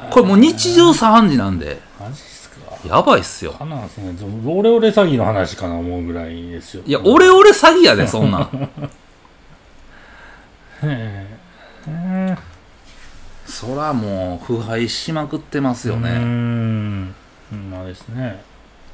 [0.10, 0.14] い。
[0.14, 1.80] これもう日常茶飯事なんで。
[2.00, 2.56] マジっすか。
[2.88, 3.52] やばいっすよ。
[3.54, 4.14] かなんすね
[4.46, 6.84] オレオレ詐欺の話かな思うぐらいですよ。
[6.86, 8.70] いや俺俺詐欺やでそんなん
[10.84, 11.38] へえ。
[11.88, 12.38] うん
[13.46, 16.18] そらもう腐敗しまくってますよね。
[16.18, 17.08] ん。
[17.70, 18.42] まあですね。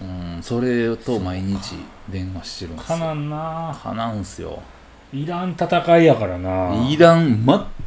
[0.02, 1.76] うんそれと毎日
[2.10, 2.98] 電話してるんですよ。
[2.98, 3.80] かなんな。
[3.82, 4.62] かなんすよ。
[5.14, 6.88] いらん戦いやからな。
[6.90, 7.46] いらん。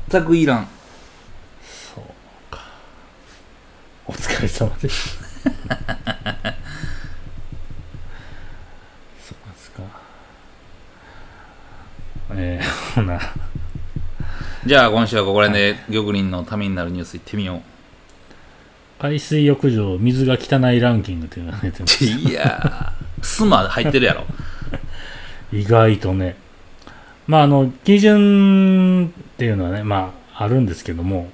[0.08, 0.68] 全くいらん。
[1.62, 2.04] そう
[2.50, 2.60] か。
[4.06, 5.18] お疲れ様です。
[5.42, 5.54] そ
[9.34, 9.82] うですか。
[12.34, 13.20] えー、ほな
[14.64, 17.60] じゃあ今週はここら辺で玉林のためになるニュースいってみよう。
[19.00, 22.04] 海水浴場水が汚いランキングっていうのが出てます。
[22.06, 24.24] いやースマ入ってるやろ。
[25.52, 26.36] 意外とね。
[27.26, 31.28] まああの基準っていうのはねまああるんですけども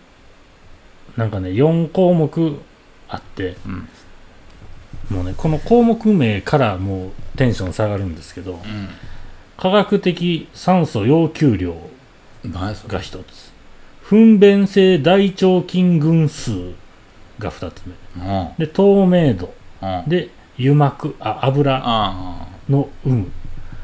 [1.19, 2.57] なんかね4項目
[3.11, 3.89] あってうん。
[5.11, 8.59] もうねこの項目名からもうテンション下がるんですけど
[9.59, 11.77] 科学的酸素要求量
[12.53, 13.53] が一つ。
[14.09, 16.73] 糞便性大腸菌群数
[17.39, 17.83] が二つ
[18.17, 18.23] 目。
[18.23, 18.49] うん。
[18.59, 19.53] で透明度。
[19.83, 20.05] うん。
[20.09, 21.15] で油膜。
[21.21, 23.27] あ油あの有無。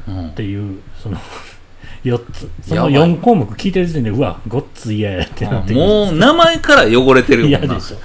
[0.07, 0.29] あうん。
[0.29, 1.17] っていうその
[2.03, 2.49] 4つ。
[2.67, 3.09] そのやばい。
[3.09, 7.59] 4項目聞いてる時点でうわごっつ嫌やってなってもう名前から汚れてるもんな。
[7.59, 7.97] 嫌でしょ。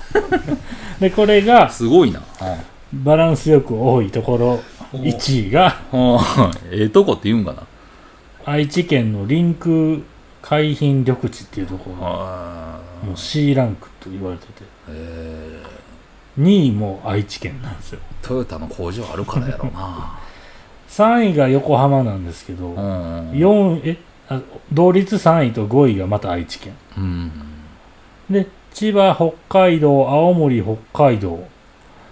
[1.01, 2.23] でこれがすごいな。
[2.93, 4.61] バランスよく多いところ
[4.93, 6.19] うん1位がうん。
[6.73, 7.63] ええとこって言うんかな。
[8.45, 10.03] 愛知県のリンク
[10.43, 14.65] 海浜緑地っていうところあもう C ランクと言われてて。
[14.89, 15.63] え
[16.39, 18.01] 2位も愛知県なんですよ。
[18.23, 20.19] ートヨタの工場あるからやろうな。
[20.89, 23.97] 3位が横浜なんですけどうん4え
[24.29, 24.41] あ
[24.73, 26.75] 同率3位と5位がまた愛知県。
[26.97, 27.33] うん。
[28.31, 31.47] で千葉北海道青森北海道。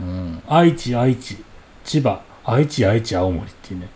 [0.00, 0.42] うん。
[0.48, 1.36] 愛知愛知。
[1.84, 3.88] 千葉愛知愛知青森っていうね。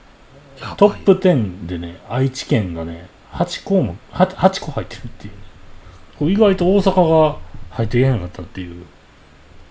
[0.76, 5.32] トップ10でね愛知県がね8項目 8, 8個入ってるっていう。
[5.32, 5.38] ね
[6.18, 7.36] これ意外と大阪が
[7.70, 8.84] 入っていけなかったっていう。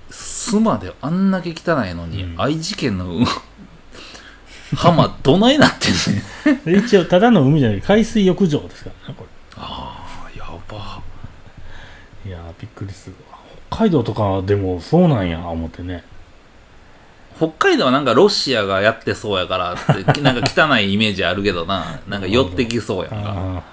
[0.10, 2.42] スマであんだけ汚いのに、うん。
[2.42, 3.20] 愛知県のう
[4.76, 5.94] 浜どないなってん
[6.54, 6.62] ね。
[6.62, 9.26] ん で一応ただの海じゃない海水浴場ですからねこ
[9.58, 11.02] ああやば。
[12.26, 13.38] れいやーびっくりするわ。
[13.70, 16.04] 北海道とかでもそうなんや思ってね
[17.42, 22.00] 北海道はなんかロシアがやってそうやからって なんか汚いイメージあるけどな。
[22.08, 23.64] なんか寄ってきそうやんか。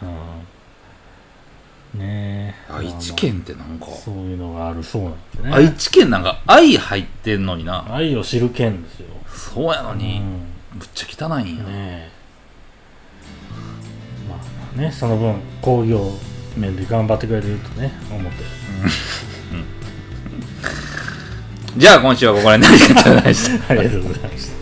[1.93, 2.73] ねえ。
[2.73, 3.87] 愛知県ってなんか。
[4.03, 5.51] そういうのがあるそうなんですね。
[5.53, 7.85] 愛知県なんか愛入ってんのにな。
[7.91, 9.09] 愛を知る県ですよ。
[9.29, 10.21] そうやのに。
[10.21, 10.23] うん。
[10.79, 11.65] むっちゃ汚いんや。
[11.65, 12.11] ねえ。
[14.31, 14.37] ま
[14.77, 16.11] あねその分工業
[16.57, 18.45] 面で頑張ってくれてるとね思って
[21.77, 22.85] じゃあ今週はここら辺で。
[22.89, 23.73] ありがとうございました。
[23.73, 24.58] ありがとうございました